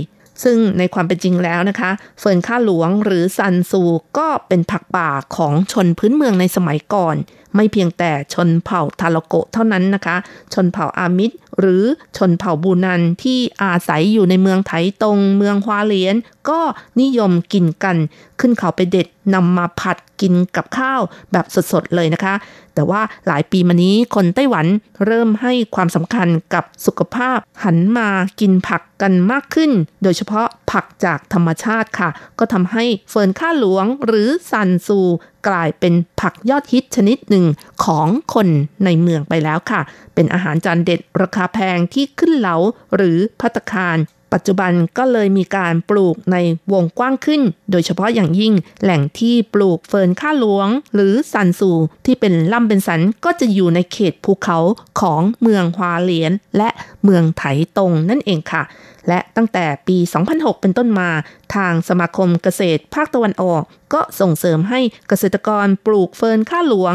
[0.44, 3.82] ซึ่งในความเป็นจริงแล้วนะคะ เฟิร์นข้าหลวงหรือซันซู
[4.18, 7.16] ก็เป็นผักป่าของชนพื้นเมืองในสมัยก่อน
[7.54, 10.16] ไม่เพียงแต่ชนเผ่าทาโลโกเท่านั้นนะคะ
[10.54, 11.30] ชนเผ่าอามิด
[11.60, 11.84] หรือ
[12.16, 16.16] ชนเผ่าบูนันที่อาศัยอยู่ในเมืองไถตรงเมืองฮวาเลียน
[16.48, 16.60] ก็
[17.00, 17.96] นิยมกินกัน
[18.40, 21.00] ขึ้นเขาไปเด็ดนำมาผัดกินกับข้าว
[21.32, 22.34] แบบสดๆเลยนะคะ
[22.74, 24.66] แต่ว่าหลายปีมานี้คนไต้หวัน
[25.06, 28.08] เริ่มให้ความสำคัญกับสุขภาพ หันมา
[28.40, 29.70] กินผักกันมากขึ้น
[30.02, 35.00] โดยเฉพาะผักจากธรรมชาติค่ะ ก็ทำให้เฟิร์นข้าหลวงหรือซันซู
[35.48, 37.44] กลายเป็นผักยอดฮิตชนิดหนึ่ง
[37.84, 38.48] ของคน
[38.84, 39.80] ในเมืองไปแล้วค่ะ
[40.14, 42.56] เป็นอาหารจานเด็ดราคาแพงที่ขึ้นเหลา
[42.96, 43.96] หรือพัตคาร
[44.34, 46.36] ปัจจุบันก็เลยมีการปลูกใน
[46.72, 51.72] วงกว้างขึ้น โดยเฉพาะอย่างยิ่งแหล่งที่ปลูกเฟิร์นข้าหลวง หรือซันซู
[52.06, 54.58] ที่เป็นล่ำเป็นสันก็จะอยู่ในเขตภูเขา
[55.00, 56.70] ของเมืองฮวาเลียน และ
[57.04, 57.42] เมืองไถ
[57.78, 58.62] ตงนั่นเองค่ะ
[59.08, 59.96] และตั้งแต่ปี
[60.30, 61.10] 2006 เป็นต้นมา
[61.54, 63.62] ทางสมาคมเกษตรภาคตะวันออก
[63.94, 66.94] ก็ส่งเสริมให้เกษตรกรปลูกเฟิร์นข้าหลวง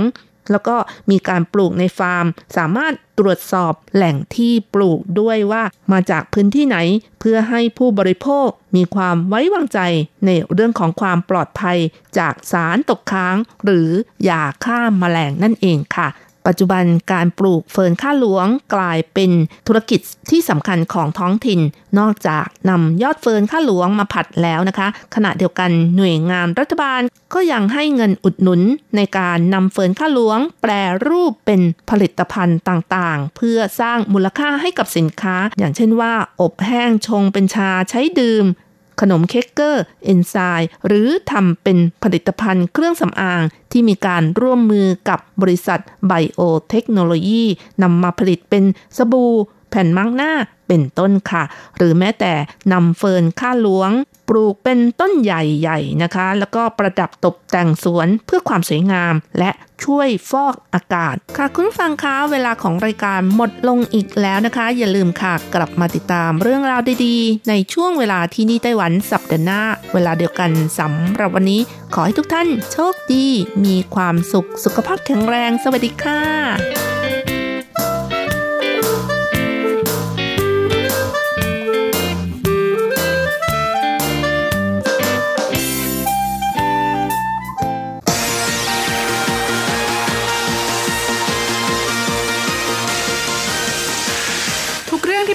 [0.52, 0.76] แล้วก็
[1.12, 2.26] มีการปลูกในฟาร์ม
[2.58, 6.78] สามารถตรวจสอบแหล่งที่ปลูกด้วยว่ามาจากพื้นที่ไหน
[7.20, 9.80] เพื่อให้ผู้บริโภคมีความไว้วางใจ
[10.26, 11.78] ในเรื่องของความปลอดภัย
[12.18, 13.36] จากสารตกค้าง
[13.66, 13.90] หรือ
[14.30, 16.08] ยาฆ่ามาแมลงนั่นเองค่ะ
[16.48, 19.32] ปัจจุบันการปลูกเฟิร์นข้าหลวงกลายเป็น
[19.68, 21.60] ธุรกิจที่สำคัญของท้องถิ่น
[22.00, 27.02] นอกจากนำยอดเฟิร์นข้าหลวงมาผัดแล้วนะคะ ขณะเดียวกันหน่วยงานรัฐบาล
[27.34, 28.62] ก็ยังให้เงินอุดหนุน
[28.96, 30.72] ในการนำเฟิร์นข้าหลวง แปร
[31.08, 38.46] รูปเป็นผลิตภัณฑ์ต่างๆ เพื่อสร้างมูลค่าให้กับสินค้า อย่างเช่นว่า อบแห้งชงเป็นชาใช้ดื่ม
[39.02, 43.42] ขนมแครกเกอร์ เอนไซม์หรือทำเป็นผลิตภัณฑ์เครื่องสำอาง
[43.72, 47.44] ที่มีการร่วมมือกับบริษัทไบโอเทคโนโลยี
[47.84, 48.64] นำมาผลิตเป็น
[48.98, 49.34] สบู่
[49.70, 50.34] แผ่นมังหน้า
[50.68, 51.44] เป็นต้นค่ะ
[51.78, 52.34] หรือแม้แต่
[52.74, 53.92] นำเฟิร์นค่าหลวง
[54.30, 59.52] ปลูกเป็นต้นใหญ่ๆนะคะ แล้วก็ประดับตกแต่งสวนเพื่อความสวยงาม และ
[59.84, 69.62] ช่วยฟอกอากาศ ค่ะคุณฟังคะเวลาของรายการหมดลงอีกแล้วนะคะ อย่าลืมค่ะกลับมาติดตามเรื่องราวดีๆ ในช่วงเวลาที่นี่ไต้หวันสัปดาห์หน้า
[69.94, 71.62] เวลาเดียวกันสำหรับวันนี้
[71.94, 73.26] ขอให้ทุกท่านโชคดี
[73.66, 77.19] มีความสุขสุขภาพแข็งแรง สวัสดีค่ะ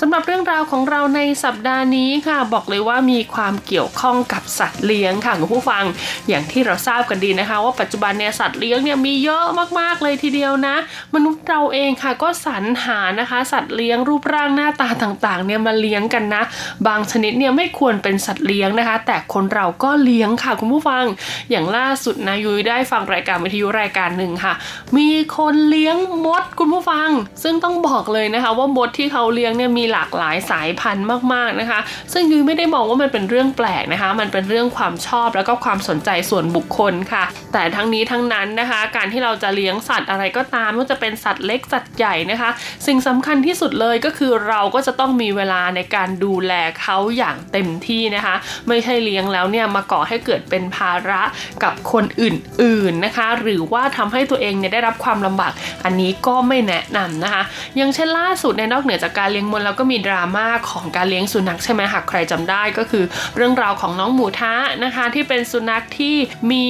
[0.00, 5.84] สำหรับเรื่องราวของเราในสัปดาห์นี้ค่ะ บอกเลยว่ามีความเกี่ยวข้องกับสัตว์เลี้ยงค่ะคุณผู้ฟัง
[6.28, 9.44] อย่างที่เราทราบกันดีนะคะ ว่าปัจจุบันเนี่ยสัตว์เลี้ยงเนี่ยมีเยอะ
[9.80, 10.76] มากๆเลยทีเดียวนะ
[11.14, 16.42] มนุษย์เราเองค่ะก็สรรหานะคะ สัตว์เลี้ยงรูปร่างหน้าตาต่างๆเนี่ยมาเลี้ยงกันนะ
[16.86, 21.04] บางชนิดเนี่ยไม่ควรเป็นสัตว์เลี้ยงนะคะ แต่คนเราก็เลี้ยงค่ะคุณผู้ฟัง
[21.50, 24.52] อย่างล่าสุดนะยุ้ยได้ฟังรายการวิทยุรายการหนึ่งค่ะ
[24.96, 27.08] มีคนเลี้ยงมดคุณผู้ฟัง
[27.42, 31.80] ซึ่งต้องบอกเลยนะคะว่ามดที่เขาเลี้ยงเนี่ยมีหลากหลายสายพันธุ์มากๆนะคะ
[32.12, 42.50] ซึ่งยุ้ยไม่ได้มองว่ามันเป็นเรื่องแปลกนะคะ มันเป็นเรื่องความชอบแล้วก็ความสนใจส่วนบุคคลค่ะ แต่ทั้งนี้ทั้งนั้นนะคะ การที่เราจะเลี้ยงสัตว์อะไรก็ตามไม่ว่าจะเป็นสัตว์เล็กสัตว์ใหญ่นะคะ
[42.86, 48.34] สิ่งสำคัญที่สุดเลยก็คือเราก็จะต้องมีเวลาในการดูแลเขาอย่างเต็มที่นะคะ
[48.68, 51.22] ไม่ใช่เลี้ยงแล้วเนี่ยมาก่อให้เกิดเป็นภาระ
[51.62, 55.52] กับคนอื่นๆนะคะ หรือว่าทำให้ตัวเองเนี่ยได้รับความลำบาก
[55.84, 57.42] อันนี้ก็ไม่แนะนำนะคะ
[57.76, 63.04] อย่างเช่นล่าสุดในนอกเหนือจากการเลี้ยงมลก็มีดราม่าของการเลี้ยงสุนัขใช่ไหมหากใครจำได้ก็คือ
[63.36, 64.54] เรื่องราวของน้องหมูทะ
[64.84, 66.16] นะคะ ที่เป็นสุนัขที่
[66.50, 66.64] มี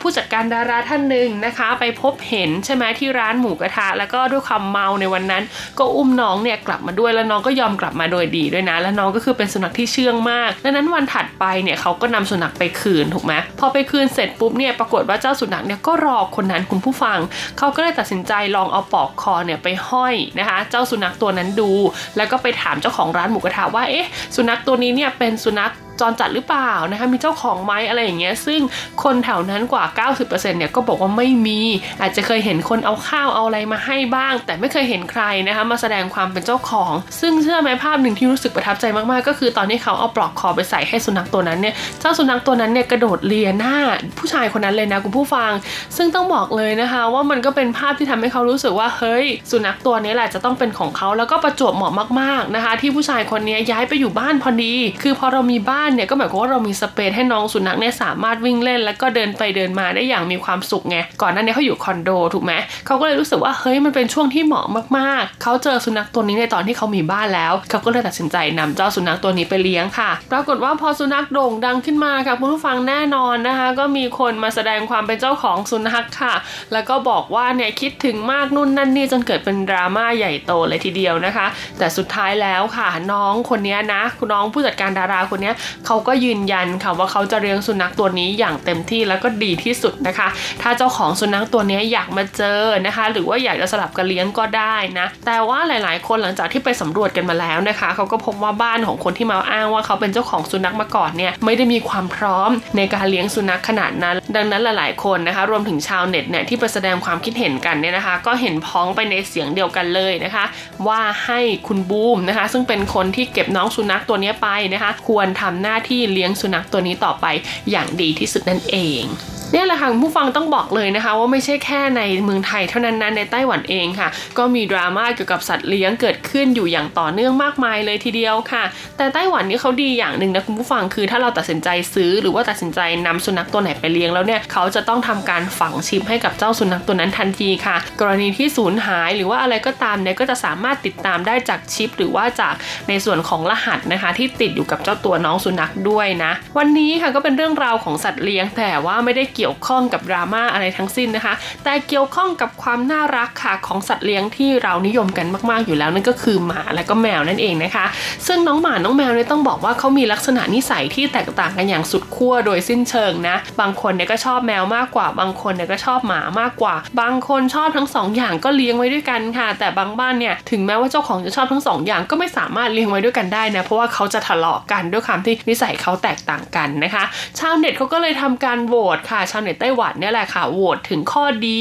[0.00, 5.42] ผู้จัดการดาราท่านหนึ่งนะคะ ไปพบเห็นใช่ไหมที่ร้านหมูกระทะ แล้วก็ด้วยความเมาในวันนั้น
[5.78, 17.18] ก็อุ้มน้องเนี่ยกลับมาด้วยแล้วน้องก็ยอมกลับมาโดยดีด้วยนะ แล้วน้องก็คือเป็นสุนัขที่เชื่องมาก ดังนั้นวันถัดไปเนี่ยเขาก็นำสุนัขไปคืนถูกไหมพอไปคืนเสร็จปุ๊บเนี่ยปรากฏว่าเจ้าสุนัขเนี่ยก็รอคนนั้นคุณผู้ฟัง
[17.58, 21.72] เขาก็เลยตัดสินใจลองเอาปอกคอเนี่ยไปห้อยนะคะ เจ้าสุนัขตัวนั้นดู
[22.16, 28.60] แล้วก็ไปถามเจ้าของร้านหมูกระทะว่าเอ๊ะสุนัขตัวนี้เนี่ยเป็นสุนัขจรจัดหรือเปล่านะคะมีเจ้าของไหมอะไรอย่างเงี้ยซึ่ง
[29.02, 29.84] คนแถวนั้นกว่า
[30.18, 31.60] 90%เนี่ยก็บอกว่าไม่มี
[32.00, 43.76] อาจจะเคยเห็นคนเอาข้าวเอาอะไรมาให้บ้าง แต่ไม่เคยเห็นใครนะคะมาแสดงความเป็นเจ้าของ ซึ่งเชื่อไหมภาพหนึ่งที่รู้สึกประทับใจมากๆ ก็คือตอนที่เขาเอาปลอกคอไปใส่ให้สุนัขตัวนั้นเนี่ยเจ้าสุนัขตัวนั้นเนี่ยกระโดดเลียหน้า
[44.18, 45.50] ผู้ชายคนนั้นเลยนะคุณผู้ฟัง
[45.96, 62.52] ซึ่งต้องบอกเลยนะคะ ว่ามันก็เป็นภาพที่ทำให้เขารู้สึกว่าเฮ้ย สุนัขตัวนี้แหละจะต้องเป็นของเขาแล้วก็ประจวบเหมาะมากๆนะคะ ที่ผู้ชายคนนี้ย้ายไปอยู่บ้านพอดี คือพอเรามีบ้านเนี่ยก็หมายความว่าเรามีสเปซให้น้องสุนัขเนี่ยสามารถวิ่งเล่น แล้วก็เดินไปเดินมาได้อย่างมีความสุขไงก่อนหน้านี้เขาอยู่คอนโดถูกไหม
[62.86, 64.66] เขาก็เลยรู้สึกว่าเฮ้ยมันเป็นช่วงที่เหมาะ
[64.98, 76.34] มากๆ เขาเจอสุนัขตัวนี้ในตอนที่เขามีบ้านแล้วเขาก็เลยตัดสินใจนำเจ้าสุนัขตัวนี้ไปเลี้ยงค่ะ ปรากฏว่าพอสุนัขโด่งดังขึ้นมาค่ะคุณผู้ฟังแน่นอนนะคะ ก็มีคนมาแสดงความเป็นเจ้าของสุนัขค่ะ
[76.72, 81.46] แล้วก็บอกว่าเนี่ยคิดถึงมากนู่นนั่นนี่จนเกิดเป็นดราม่าใหญ่โตเลยทีเดียวนะคะ
[81.78, 85.52] แต่สุดท้ายแล้วค่ะน้องคนนี้นะน้องผู้จัดการดาราคนนี้
[85.86, 90.28] เขาก็ยืนยันค่ะว่าเขาจะเลี้ยงสุนัขตัวนี้อย่างเต็มที่แล้วก็ดีที่สุดนะคะ
[90.62, 110.44] ถ้าเจ้าของสุนัขตัวนี้อยากมาเจอนะคะ หรือว่าอยากจะสลับกันเลี้ยงก็ได้นะ แต่ว่าหลาย ๆ คนหลังจากที่ไปสำรวจกันมาแล้วนะคะเขาก็พบว่าบ้านของคนที่มาอ้างว่าเขาเป็นเจ้าของสุนัขมาก่อนเนี่ยไม่ได้มีความพร้อมในการเลี้ยงสุนัขขนาดนั้น ดังนั้นหลาย ๆ คนนะคะ รวมถึงชาวเน็ตเนี่ยที่ไปแสดงความคิดเห็นกันเนี่ยนะคะ ก็เห็นพ้องไปในเสียงเดียวกันเลยนะคะ
[110.88, 117.26] ว่าให้คุณบูมนะคะ ซึ่งเป็นคนที่เก็บน้องสุนัขตัวนี้ไปนะคะ ควรทำหน้าที่เลี้ยงสุนัขตัวนี้ต่อไป
[117.70, 119.04] อย่างดีที่สุดนั่นเอง
[119.52, 128.64] เนี่ยแหละค่ะผู้ฟังต้องบอกเลยนะคะ ว่าไม่ใช่แค่ในเมืองไทยเท่านั้นนะในไต้หวันเองค่ะ ก็มีดราม่าเกี่ยวกับสัตว์เลี้ยงเกิดขึ้นอยู่อย่างต่อเนื่องมากมายเลยทีเดียวค่ะ
[128.96, 142.54] แต่ไต้หวันนี่เขาดีอย่างหนึ่งนะคุณผู้ฟังคือถ้าเราตัดสินใจซื้อ หรือว่าตัดสินใจนำสุนัขตัวไหนไปเลี้ยงแล้วเนี่ยเขาจะต้องทำการฝังชิปให้กับเจ้าสุนัขตัวนั้นทันทีค่ะ กรณีที่สูญหายหรือว่าอะไรก็ตามเนี่ยก็จะสามารถติดตามได้จากชิป หรือว่าจาก
[142.88, 151.34] ในส่วนของรหัสนะคะ ที่ติดอยู่กับเจ้าตัวน้องสุนัขด้วยนะ วันนี้ค่ะก็เป็นเรื่องราวของสัตว์เลี้ยงแต่ว่าไม่ได้เกี่ยวกี่ยวข้องกับดราม่าอะไรทั้งสิ้นนะคะ
[151.64, 157.86] แต่เกี่ยวข้องกับความน่ารักค่ะของสัตว์เลี้ยงที่เรานิยมกันมากๆอยู่แล้วนั่นก็คือหมาและก็แมวนั่นเองนะคะ
[158.26, 177.04] ซึ่งน้องหมาน้องแมวเนี่ยต้องบอกว่าเขามีลักษณะนิสัยที่แตกต่างกันอย่างสุดขั้วโดยสิ้นเชิงนะ บางคนเนี่ยก็ชอบแมวมากกว่า บางคนเนี่ยก็ชอบหมามากกว่า บางคนชอบทั้งสองอย่างก็เลี้ยงไว้ด้วยกันค่ะ แต่บางบ้านเนี่ยถึงแม้ว่าเจ้าของจะชอบทั้งสองอย่างก็ไม่สามารถเลี้ยงไว้ด้วยกันได้นะเพราะว่าเขาจะทะเลาะกันด้วยความที่นิสัยเขาแตกต่างกันนะคะ
[177.38, 181.60] ชาวเน็ตเขาก็เลยทำการโหวตค่ะชาวเน็ตไต้หวันเนี่ยแหละค่ะโหวตถึงข้อดี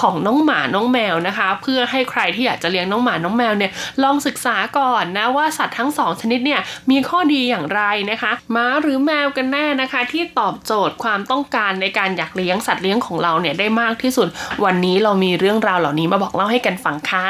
[0.00, 6.60] ของน้องหมาน้องแมวนะคะ เพื่อให้ใครที่อยากจะเลี้ยงน้องหมาน้องแมวเนี่ยลองศึกษาก่อนนะว่าสัตว์ทั้งสองชนิดเนี่ย
[6.90, 14.28] มีข้อดีอย่างไรนะคะม้าหรือแมวกันแน่นะคะ ที่ตอบโจทย์ความต้องการในการอยากเลี้ยงสัตว์เลี้ยงของเราเนี่ยได้มากที่สุด
[14.64, 17.28] วันนี้เรามีเรื่องราวเหล่านี้มาบอกเล่าให้กันฟังค่ะ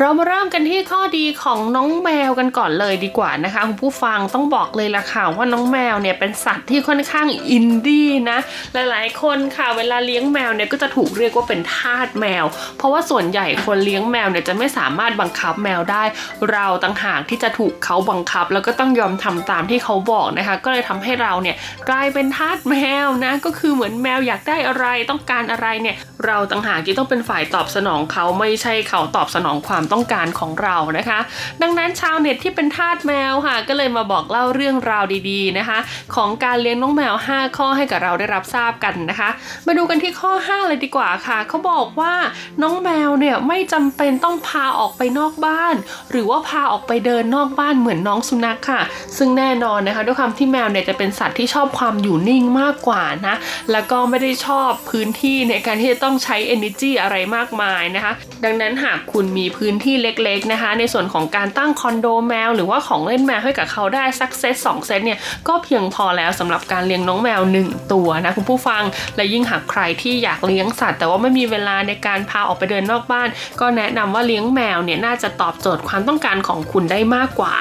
[0.00, 8.38] เรามาเริ่มกันที่ข้อดีของน้องแมวกันก่อนเลยดีกว่านะคะคุณผู้ฟังต้องบอกเลยละค่ะว่าน้องแมวเนี่ยเป็นสัตว์ที่ค่อนข้างอินดี้นะ
[8.74, 12.44] หลายๆ คนค่ะเวลาเลี้ยงแมวเนี่ยก็จะถูกเรียกว่าเป็นทาสแมว
[12.78, 16.04] เพราะว่าส่วนใหญ่คนเลี้ยงแมวเนี่ยจะไม่สามารถบังคับแมวได้
[16.52, 21.56] เราต่างหากที่จะถูกเขาบังคับ แล้วก็ต้องยอมทำตามที่เขาบอกนะคะ ก็เลยทำให้เราเนี่ย
[21.88, 25.96] กลายเป็นทาสแมวนะก็คือเหมือนแมวอยากได้อะไรต้องการอะไรเนี่ย
[26.26, 31.18] เราต่างหากที่ต้องเป็นฝ่ายตอบสนองเขาไม่ใช่เขาตอบสนองความต้องการของเรานะคะ
[31.62, 35.78] ดังนั้นชาวเน็ตที่เป็นทาสแมวค่ะ ก็เลยมาบอกเล่าเรื่องราวดีๆนะคะ
[36.14, 39.30] ของการเลี้ยงน้องแมว 5 ข้อให้กับเราได้รับทราบกันนะคะ
[39.66, 42.14] มาดูกันที่ข้อ 5 เลยดีกว่าค่ะเขาบอกว่า
[42.62, 45.74] น้องแมวเนี่ยไม่จำเป็นต้องพาออกไปนอกบ้าน
[46.10, 48.82] หรือว่าพาออกไปเดินนอกบ้านเหมือนน้องสุนัขค่ะ
[49.16, 53.34] ซึ่งแน่นอนนะคะ ด้วยความที่แมวเนี่ยจะเป็นสัตว์ที่ชอบความอยู่นิ่งมากกว่านะ
[53.72, 58.12] แล้วก็ไม่ได้ชอบพื้นที่ในการที่จะต้องใช้ energy อะไรมากมายนะคะ
[58.44, 68.82] ดังนั้นหากคุณมีพื้นที่เล็กๆนะคะ ในส่วนของการตั้งคอนโดแมว หรือว่าของเล่นแมวให้กับเขาได้สักเซตสองเซตเนี่ยก็เพียงพอแล้วสำหรับการเลี้ยงน้องแมว 1 ตัวนะคุณผู้ฟัง
[69.16, 73.28] และยิ่งหากใครที่อยากเลี้ยงสัตว์ แต่ว่าไม่มีเวลาในการพาออกไปเดินนอกบ้าน
[73.60, 77.54] ก็แนะนำว่าเลี้ยงแมวเนี่ยน่าจะตอบโจทย์ความต้องการของคุณได้มากกว่า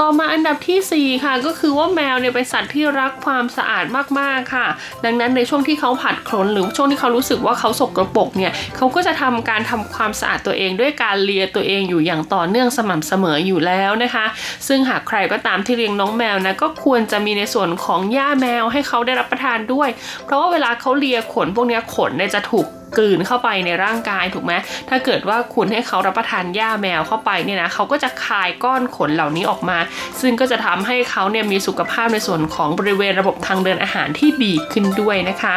[0.00, 3.84] ต่อมาอันดับทีสี่ 4 ค่ะ ก็คือว่าแมวเนี่ยเป็นสัตว์ที่รักความสะอาด
[4.20, 4.66] มากๆค่ะ
[5.04, 14.24] ดังนั้นในช่วงที่เขาผัดขนหรือช่วงที่เขารู้สึกว่าเขาสกรปรกเนี่ยเขาก็จะทำการทำความสะอาดตัวเองด้วยการเลียตัวเองอยู่อย่างต่อเนื่องสม่ำเสมออยู่แล้วนะคะ
[14.68, 19.88] ซึ่งหากใครก็ตามที่เลี้ยงน้องแมวนะก็ควรจะมีในส่วนของหญ้าแมวให้เขาได้รับประทานด้วย
[20.24, 22.66] เพราะว่าเวลาเขาเลียขนพวกนี้ขนเนี่ยจะถูก
[22.98, 24.52] กลืนเข้าไปในร่างกายถูกไหม
[24.88, 29.78] ถ้าเกิดว่าคุณให้เขารับประทานหญ้าแมวเข้าไปเนี่ยนะเขาก็จะคายก้อนขนเหล่านี้ออกมา
[30.20, 35.56] ซึ่งก็จะทำให้เขาเนี่ยมีสุขภาพในส่วนของบริเวณระบบทางเดินอาหารที่ดีขึ้นด้วยนะคะ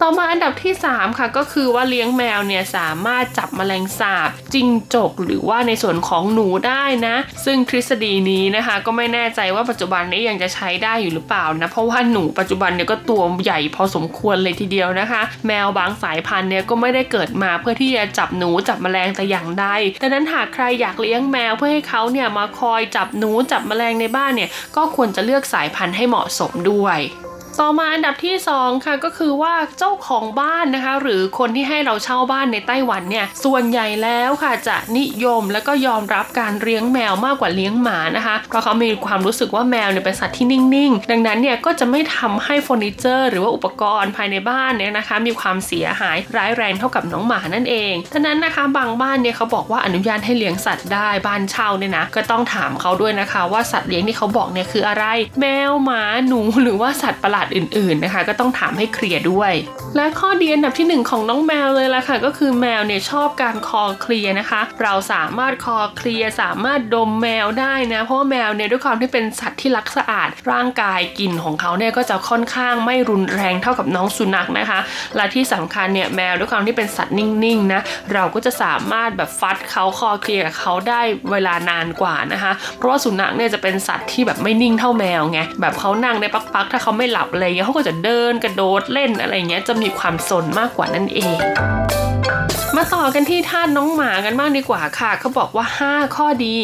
[0.00, 19.66] ต่อมาอันดับที่ 3 ค่ะก็คือว่าเลี้ยงแมวเนี่ยสามารถจับแมลงสาบจิงจกหรือว่าในส่วนของหนูได้นะ ซึ่งทฤษฎีนี้นะคะ ก็ไม่แน่ใจว่าปัจจุบันนี้ยังจะใช้ได้อยู่หรือเปล่านะเพราะว่าหนูปัจจุบันเนี่ยก็ตัวใหญ่พอสมควรเลยทีเดียวนะคะ แมวบางสายพันธุ์เนี่ยก็ไม่ได้เกิดมาเพื่อที่จะจับหนูจับแมลงแต่อย่างใด
[20.02, 27.00] ดังนั้นหากใครอยากเลี้ยงแมวเพื่อให้เขาเนี่ยมาคอยจับหนูจับแมลงในบ้านเนี่ยก็ควรจะเลือกสายพันธุ์ให้เหมาะสมด้วย
[27.60, 55.04] ต่อมาอันดับที่ 2 ค่ะก็คือว่าเจ้าของบ้านนะคะ หรือคนที่ให้เราเช่าบ้านในไต้หวันเนี่ยส่วนใหญ่แล้วค่ะจะนิยมแล้วก็ยอมรับการเลี้ยงแมวมากกว่าเลี้ยงหมานะคะ เพราะเขามีความรู้สึกว่าแมวเนี่ยเป็นสัตว์ที่นิ่งๆ ดังนั้นเนี่ยก็จะไม่ทำให้เฟอร์นิเจอร์ หรือว่าอุปกรณ์ภายในบ้านเนี่ยนะคะ มีความเสียหายร้ายแรงเท่ากับน้องหมานั่นเองดังนั้นนะคะบางบ้านเนี่ยเขาบอกว่าอนุญาตให้เลี้ยงสัตว์ได้บ้านเช่าเนี่ยนะก็ต้องถามเขาด้วยนะคะ ว่าสัตว์เลี้ยงที่เขาบอกเนี่ยคืออะไร
[55.40, 59.52] แมวหมาหนูหรือว่าสัตว์ประหลาดอื่นๆนะคะ ก็ต้องถามให้เคลียร์ด้วย
[59.96, 74.80] และข้อดีอันดับที่ 1 ของน้องแมวเลยล่ะค่ะ ก็คือแมวเนี่ยชอบการคอเคลียร์นะคะ เราสามารถคอเคลียร์สามารถดมแมวได้นะเพราะแมวเนี่ยด้วยความที่เป็นสัตว์ที่รักสะอาด ร่างกายกลิ่นของเขาเนี่ยก็จะค่อนข้างไม่รุนแรงเท่ากับน้องสุนัขนะคะ
[75.16, 77.80] และที่สำคัญเนี่ยแมวด้วยความที่เป็นสัตว์นิ่งๆนะ
[78.12, 91.36] เราก็จะสามารถแบบฟัดเขาคอเคลียร์กับเขาได้เวลานานกว่านะคะ เพราะว่าสุนัขเนี่ยจะเป็นสัตว์ที่แบบไม่นิ่งเท่าแมวไงแบบเขานั่งได้ปักๆ ถ้าเขาไม่หลับอะไรเงี้ยเขาก็จะเดินกระโดดเล่นอะไรเงี้ยจะมีความสนมากกว่านั่นเอง
[92.76, 96.56] มาต่อกันที่ท่านน้องหมากันบ้างดีกว่าค่ะเขาบอกว่า 5 ข้อดี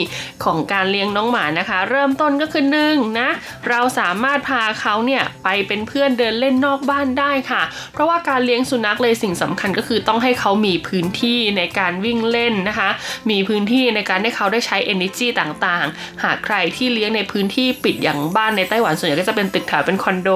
[0.44, 3.28] ของการเลี้ยงน้องหมานะคะ เริ่มต้นก็คือหนึ่งนะ
[3.68, 7.62] เราสามารถพาเขาเนี่ยไปเป็นเพื่อนเดินเล่นนอกบ้านได้ค่ะ
[7.92, 12.90] เพราะว่าการเลี้ยงสุนัขเลยสิ่งสำคัญก็คือต้องให้เขามีพื้นที่ในการวิ่งเล่นนะคะ
[13.30, 20.30] มีพื้นที่ในการให้เขาได้ใช้ energy ต่างๆ หากใครที่เลี้ยงในพื้นที่ปิดอย่างบ้านในไต้หวันส่วนใหญ่ก็จะเป็นตึกแถวเป็นคอนโด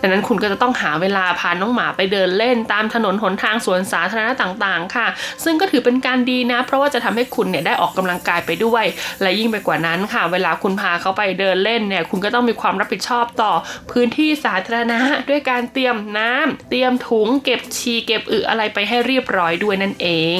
[0.00, 5.06] ดังนั้นคุณก็จะต้องหาเวลาพาน้องหมาไปเดินเล่นตามถนนหนทางสวนสาธารณะต่างๆ ค่ะ
[5.44, 8.84] ซึ่งก็ถือเป็นการดีนะ เพราะว่าจะทำให้คุณเนี่ยได้ออกกำลังกายไปด้วย
[9.22, 13.52] และยิ่งไปกว่านั้นค่ะ เวลาคุณพาเขาไปเดินเล่นเนี่ยคุณก็ต้องมีความรับผิดชอบต่อ
[13.90, 20.38] พื้นที่สาธารณะด้วยการเตรียมน้ำเตรียมถุงเก็บชีเก็บอึอะไรไปให้เรียบร้อยด้วยนั่นเอง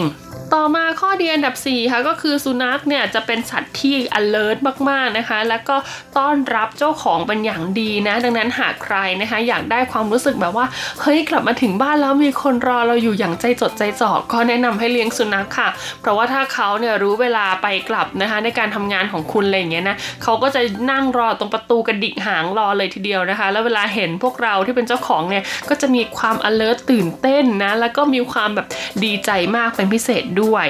[0.56, 5.76] ต่อมาข้อดีอันดับ4ค่ะก็คือสุนัขเนี่ยจะเป็นสัตว์ที่ alert มากๆนะคะ แล้วก็
[6.18, 10.66] ต้อนรับเจ้าของเป็นอย่างดีนะ ดังนั้นหากใครนะคะ อยากได้ความรู้สึกแบบว่า
[11.00, 15.68] เฮ้ยกลับมาถึงบ้านแล้วมีคนรอเราอยู่อย่างใจจดใจจ่อก็แนะนำให้เลี้ยงสุนัขค่ะ
[16.00, 28.66] เพราะว่าถ้าเขาเนี่ยรู้เวลาไปกลับนะคะ ในการทำงานของคุณอะไรอย่างเงี้ยนะเขาก็จะนั่งรอตรงประตูกระดิกหางรอเลยทีเดียวนะคะ แล้วเวลาเห็นพวกเราที่เป็นเจ้าของเนี่ยก็จะมีความ alert ตื่นเต้นนะแล้วก็มีความแบบ
[29.04, 30.68] ดีใจมากเป็นพิเศษด้วยด้วย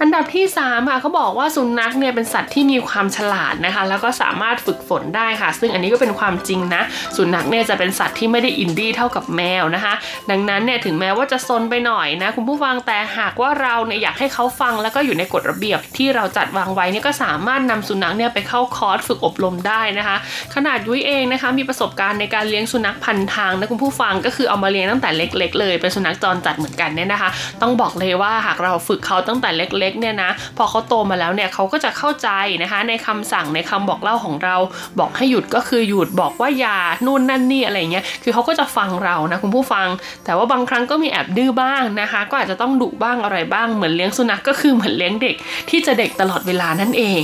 [0.00, 6.82] อันดับที่ 3 ค่ะเขาบอกว่าสุนัขเนี่ยเป็นสัตว์ที่มีความฉลาดนะคะ แล้วก็สามารถฝึกฝนได้ค่ะ ซึ่งอันนี้ก็เป็นความจริงนะ
[7.16, 9.94] สุนัขเนี่ยจะเป็นสัตว์ที่ไม่ได้อินดี้เท่ากับแมวนะคะ
[10.30, 20.16] ดังนั้นเนี่ยถึงแม้ว่าจะซนไปหน่อยนะคุณผู้ฟังแต่หากว่าเราเนี่ยอยากให้เขาฟังแล้วก็อยู่ในกฎระเบียบที่เราจัดวางไว้เนี่ยก็สามารถนำสุนัขเนี่ยไปเข้าคอร์สฝึกอบรมได้นะคะ
[20.54, 27.28] ขนาดยุ้ยเองนะคะมีประสบการณ์ในการเลี้ยงสุนัขพันทางนะคุณผู้ฟังก็คือเอามาเลี้ยงตั้งแต่เล็ก ๆ เลยเป็นสุนัขจรจัดเหมือนกันเนี่ยนะคะ
[27.62, 32.28] ต้องบอกเลยว่าหากเราฝึกเขาตั้งแต่เล็กๆเนี่ยนะพอเขาโตมาแล้วเนี่ยเขาก็จะเข้าใจ
[32.62, 34.56] นะคะในคำสั่งในคำบอกเล่าของเรา
[34.98, 39.88] บอกให้หยุดก็คือหยุดบอกว่าอย่านู่นนั่นนี่อะไรเงี้ยคือเขาก็จะฟังเรานะคุณผู้ฟัง
[40.24, 45.36] แต่ว่าบางครั้งก็มีแอบดื้อบ้างนะคะ ก็อาจจะต้องดุบ้างอะไรบ้างเหมือนเลี้ยงสุนัขกก็คือเหมือนเลี้ยงเด็ก
[45.70, 47.22] ที่จะเด็กตลอดเวลานั่นเอง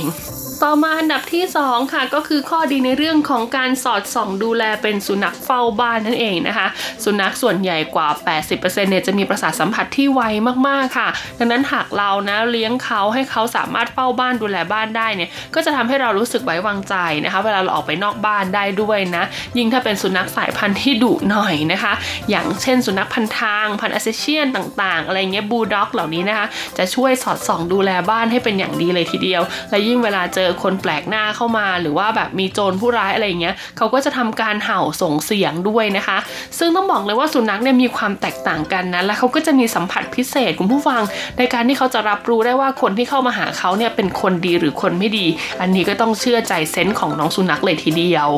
[0.61, 6.67] ต่อมาอันดับที่ 2 ค่ะ ก็คือข้อดีในเรื่องของการสอดส่องดูแลเป็นสุนัขเฝ้าบ้านนั่นเองนะคะ
[7.03, 8.07] สุนัขส่วนใหญ่กว่า
[8.49, 10.21] 80%เนี่ยจะมีประสาทสัมผัสที่ไว
[10.67, 19.23] มากๆค่ะ ดังนั้นหากเรานะเลี้ยงเขาให้เขาสามารถเฝ้าบ้านดูแลบ้านได้เนี่ยก็จะทำให้เรารู้สึกไว้วางใจนะคะ เวลาเราออกไปนอกบ้านได้ด้วยนะ
[19.57, 21.93] ยิ่งถ้าเป็นสุนัขสายพันธุ์ที่ดุหน่อยนะคะ
[22.29, 26.45] อย่างเช่นสุนัขพันทาง พันธุ์อเซเชียนต่าง ๆ อะไรเงี้ยบูลด็อกเหล่านี้นะคะ
[26.77, 36.17] จะช่วยสอดส่องดูแลบ้านให้เป็นอย่างดีเลยทีเดียว และยิ่งเวลาเจออคนแปลกหน้าเข้ามา หรือว่าแบบมีโจรผู้ร้ายอะไรเงี้ยเขาก็จะทำการเห่าส่งเสียงด้วยนะคะ
[36.57, 41.01] ซึ่งต้องบอกเลยว่าสุนัขเนี่ยมีความแตกต่างกันนะและเขาก็จะมีสัมผัสพิเศษคุณผู้ฟัง
[41.37, 45.25] ในการที่เขาจะรับรู้ได้ว่าคนที่เข้ามาหาเขาเนี่ยเป็นคนดีหรือคนไม่ดี
[45.61, 48.29] อันนี้ก็ต้องเชื่อใจเซนส์ของน้องสุนัขเลยทีเดียว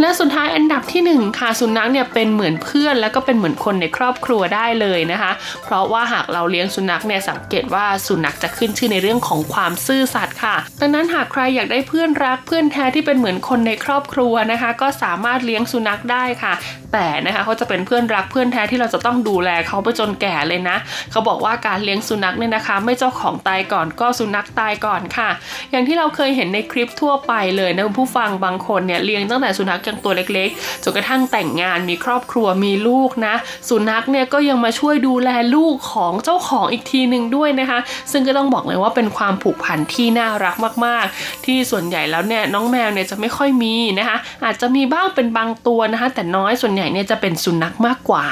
[0.00, 5.32] และสุดท้ายอันดับที่ 1 ค่ะสุนัขเนี่ยเป็นเหมือนเพื่อน แล้วก็เป็นเหมือนคนในครอบครัวได้เลยนะคะ
[5.64, 16.52] เพราะว่าหากเราเลี้ยงสุนัขเนี่ยสังเกตว่าสุนัขจะขึ้นชื่อในเรื่องของความซื่อสัตย์ค่ะ ดังนั้นหากใครอยากได้เพื่อนรักเพื่อนแท้ที่เป็นเหมือนคนในครอบครัวนะคะ ก็สามารถเลี้ยงสุนัขได้ค่ะ
[16.92, 20.76] แต่นะคะเขาจะเป็นเพื่อนรักเพื่อนแท้ที่เราจะต้องดูแลเขาไปจนแก่เลยนะ
[21.10, 25.30] เขาบอกว่าการเลี้ยงสุนัขเนี่ยนะคะ ไม่เจ้าของตายก่อนก็สุนัขตายก่อนค่ะ
[25.70, 33.34] อย่างที่เราเคยเห็นในคลิปทั่วไปเลยนะผู้ฟังบางคนเนี่ยเลี้ยงตั้งแต่สุนัขยังตัวเล็กๆจนกระทั่งแต่งงานมีครอบครัวมีลูกนะ
[33.68, 37.78] สุนัขเนี่ยก็ยังมาช่วยดูแลลูกของเจ้าของอีกทีหนึ่งด้วยนะคะ
[38.12, 40.54] ซึ่งก็ต้องบอกเลยว่าเป็นความผูกพันที่น่ารัก
[40.86, 48.24] มากๆ ที่ส่วนใหญ่แล้วเนี่ยน้องแมวเนี่ยจะไม่ค่อยมีนะคะ อาจจะมีบ้างเป็นบางตัวนะคะ แต่น้อยส่วนใหญ่เนี่ยจะเป็นสุนัขมากกว่า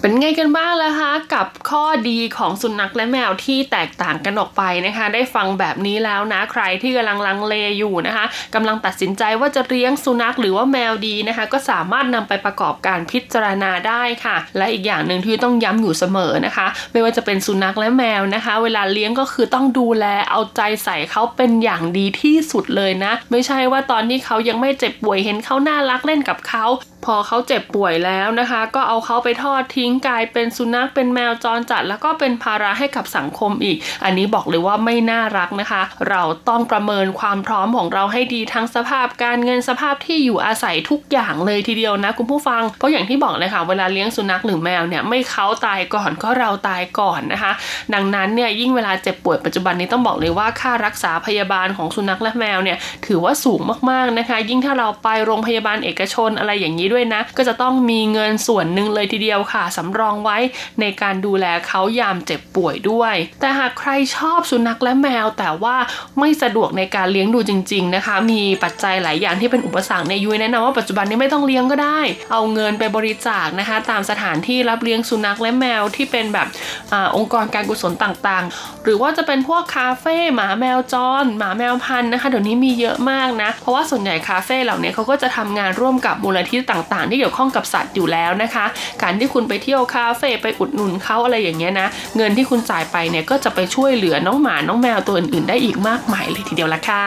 [0.00, 8.24] เป็นไงกันบ้างแล้วคะกับข้อดีของสุนัขและแมวที่แตกต่างกันออกไปนะคะ ได้ฟังแบบนี้แล้วนะใครที่กำลังลังเลอยู่นะคะ
[8.54, 26.66] กำลังตัดสินใจว่าจะเลี้ยงสุนัขหรือว่าแมวดีนะคะ ก็สามารถนำไปประกอบการพิจารณาได้ค่ะ และอีกอย่างหนึ่งที่ต้องย้ำอยู่เสมอนะคะ ไม่ว่าจะเป็นสุนัขและแมวนะคะ เวลาเลี้ยงก็คือต้องดูแลเอาใจใส่เขาเป็นอย่างดีที่สุดเลยนะ ไม่ใช่ว่าตอนที่เขายังไม่เจ็บป่วยเห็นเขาน่ารักเล่นกับเขา
[27.04, 47.52] พอเขาเจ็บป่วยแล้วนะคะ ก็เอาเขาไปทอดทิ้งกลายเป็นสุนัขเป็นแมวจรจัด แล้วก็เป็นภาระให้กับสังคมอีก อันนี้บอกเลยว่าไม่น่ารักนะคะ เราต้องประเมินความพร้อมของเราให้ดีทั้งสภาพการเงินสภาพที่อยู่อาศัยทุกอย่างเลยทีเดียวนะคุณผู้ฟัง เพราะอย่างที่บอกเลยค่ะเวลาเลี้ยงสุนัขหรือแมวเนี่ยไม่เขาตายก่อนก็เราตายก่อนนะคะ
[47.94, 60.38] ดังนั้นเนี่ยยิ่งเวลาเจ็บป่วยปัจจุบันนี้ต้องบอกเลยว่าค่ารักษาพยาบาลของสุนัขและแมวเนี่ยถือว่าสูงมากๆนะคะ ยิ่งถ้าเราไปโรงพยาบาลเอกชนอะไรอย่างนี้ด้วยนะ ก็จะต้องมีเงินส่วนหนึ่งเลยทีเดียวค่ะสำรองไว้
[60.80, 65.76] ในการดูแลเขายามเจ็บป่วยด้วย แต่หากใครชอบสุนัขและแมว แต่ว่า
[66.18, 72.00] ไม่สะดวกในการเลี้ยงดูจริง ๆนะคะ มีปัจจัยหลายอย่างที่เป็นอุปสรรคในยุ้ยแนะนำว่าปัจจุบันนี้ไม่ต้องเลี้ยงก็ได้
[72.32, 76.46] เอาเงินไปบริจาคนะคะ ตามสถานที่รับเลี้ยงสุนัขและแมวที่เป็นแบบ
[76.92, 88.64] อองค์กรการกุศลต่างๆ หรือว่าจะเป็นพวกคาเฟ่หมาแมวจร หมาแมวพันธุ์นะคะเดี๋ยวนี้มีเยอะมากนะ เพราะว่าส่วนใหญ่คาเฟ่เหล่านี้เขาก็จะทำงานร่วมกับมูลนิธิต่ต่างๆ ที่เกี่ยวข้องกับสัตว์อยู่แล้วนะคะ
[89.02, 97.06] การที่คุณไปเที่ยวคาเฟ่ไปอุดหนุนเขาอะไรอย่างเงี้ยนะเงินที่คุณจ่ายไปเนี่ยก็จะไปช่วยเหลือน้องหมาน้องแมวตัวอื่นๆ ได้อีกมากมายเลยทีเดียวละค่ะ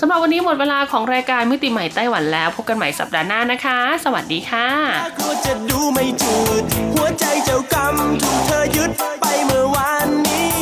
[0.00, 4.68] สำหรับวันนี้หมดเวลาของรายการมิติใหม่ไต้หวันแล้วพบกันใหม่สัปดาห์หน้านะคะ สวัสดีค่ะ
[5.70, 8.90] ดูไม่จืดหัวใจเจ้ากรรมถูกเธอยึด
[9.20, 10.52] ไปเมื่อวานนี้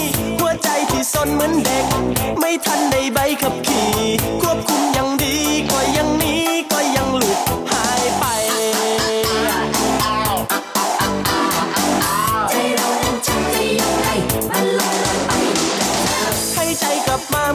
[0.41, 1.87] หัวใจที่สนเหมือนเด็ก
[2.41, 3.91] ไม่ทันได้ใบขับขี่
[4.43, 5.37] ควบคุมยังดี
[5.71, 7.39] ก็ยังนี้ก็ยังหลุด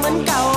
[0.08, 0.57] vẫn cầu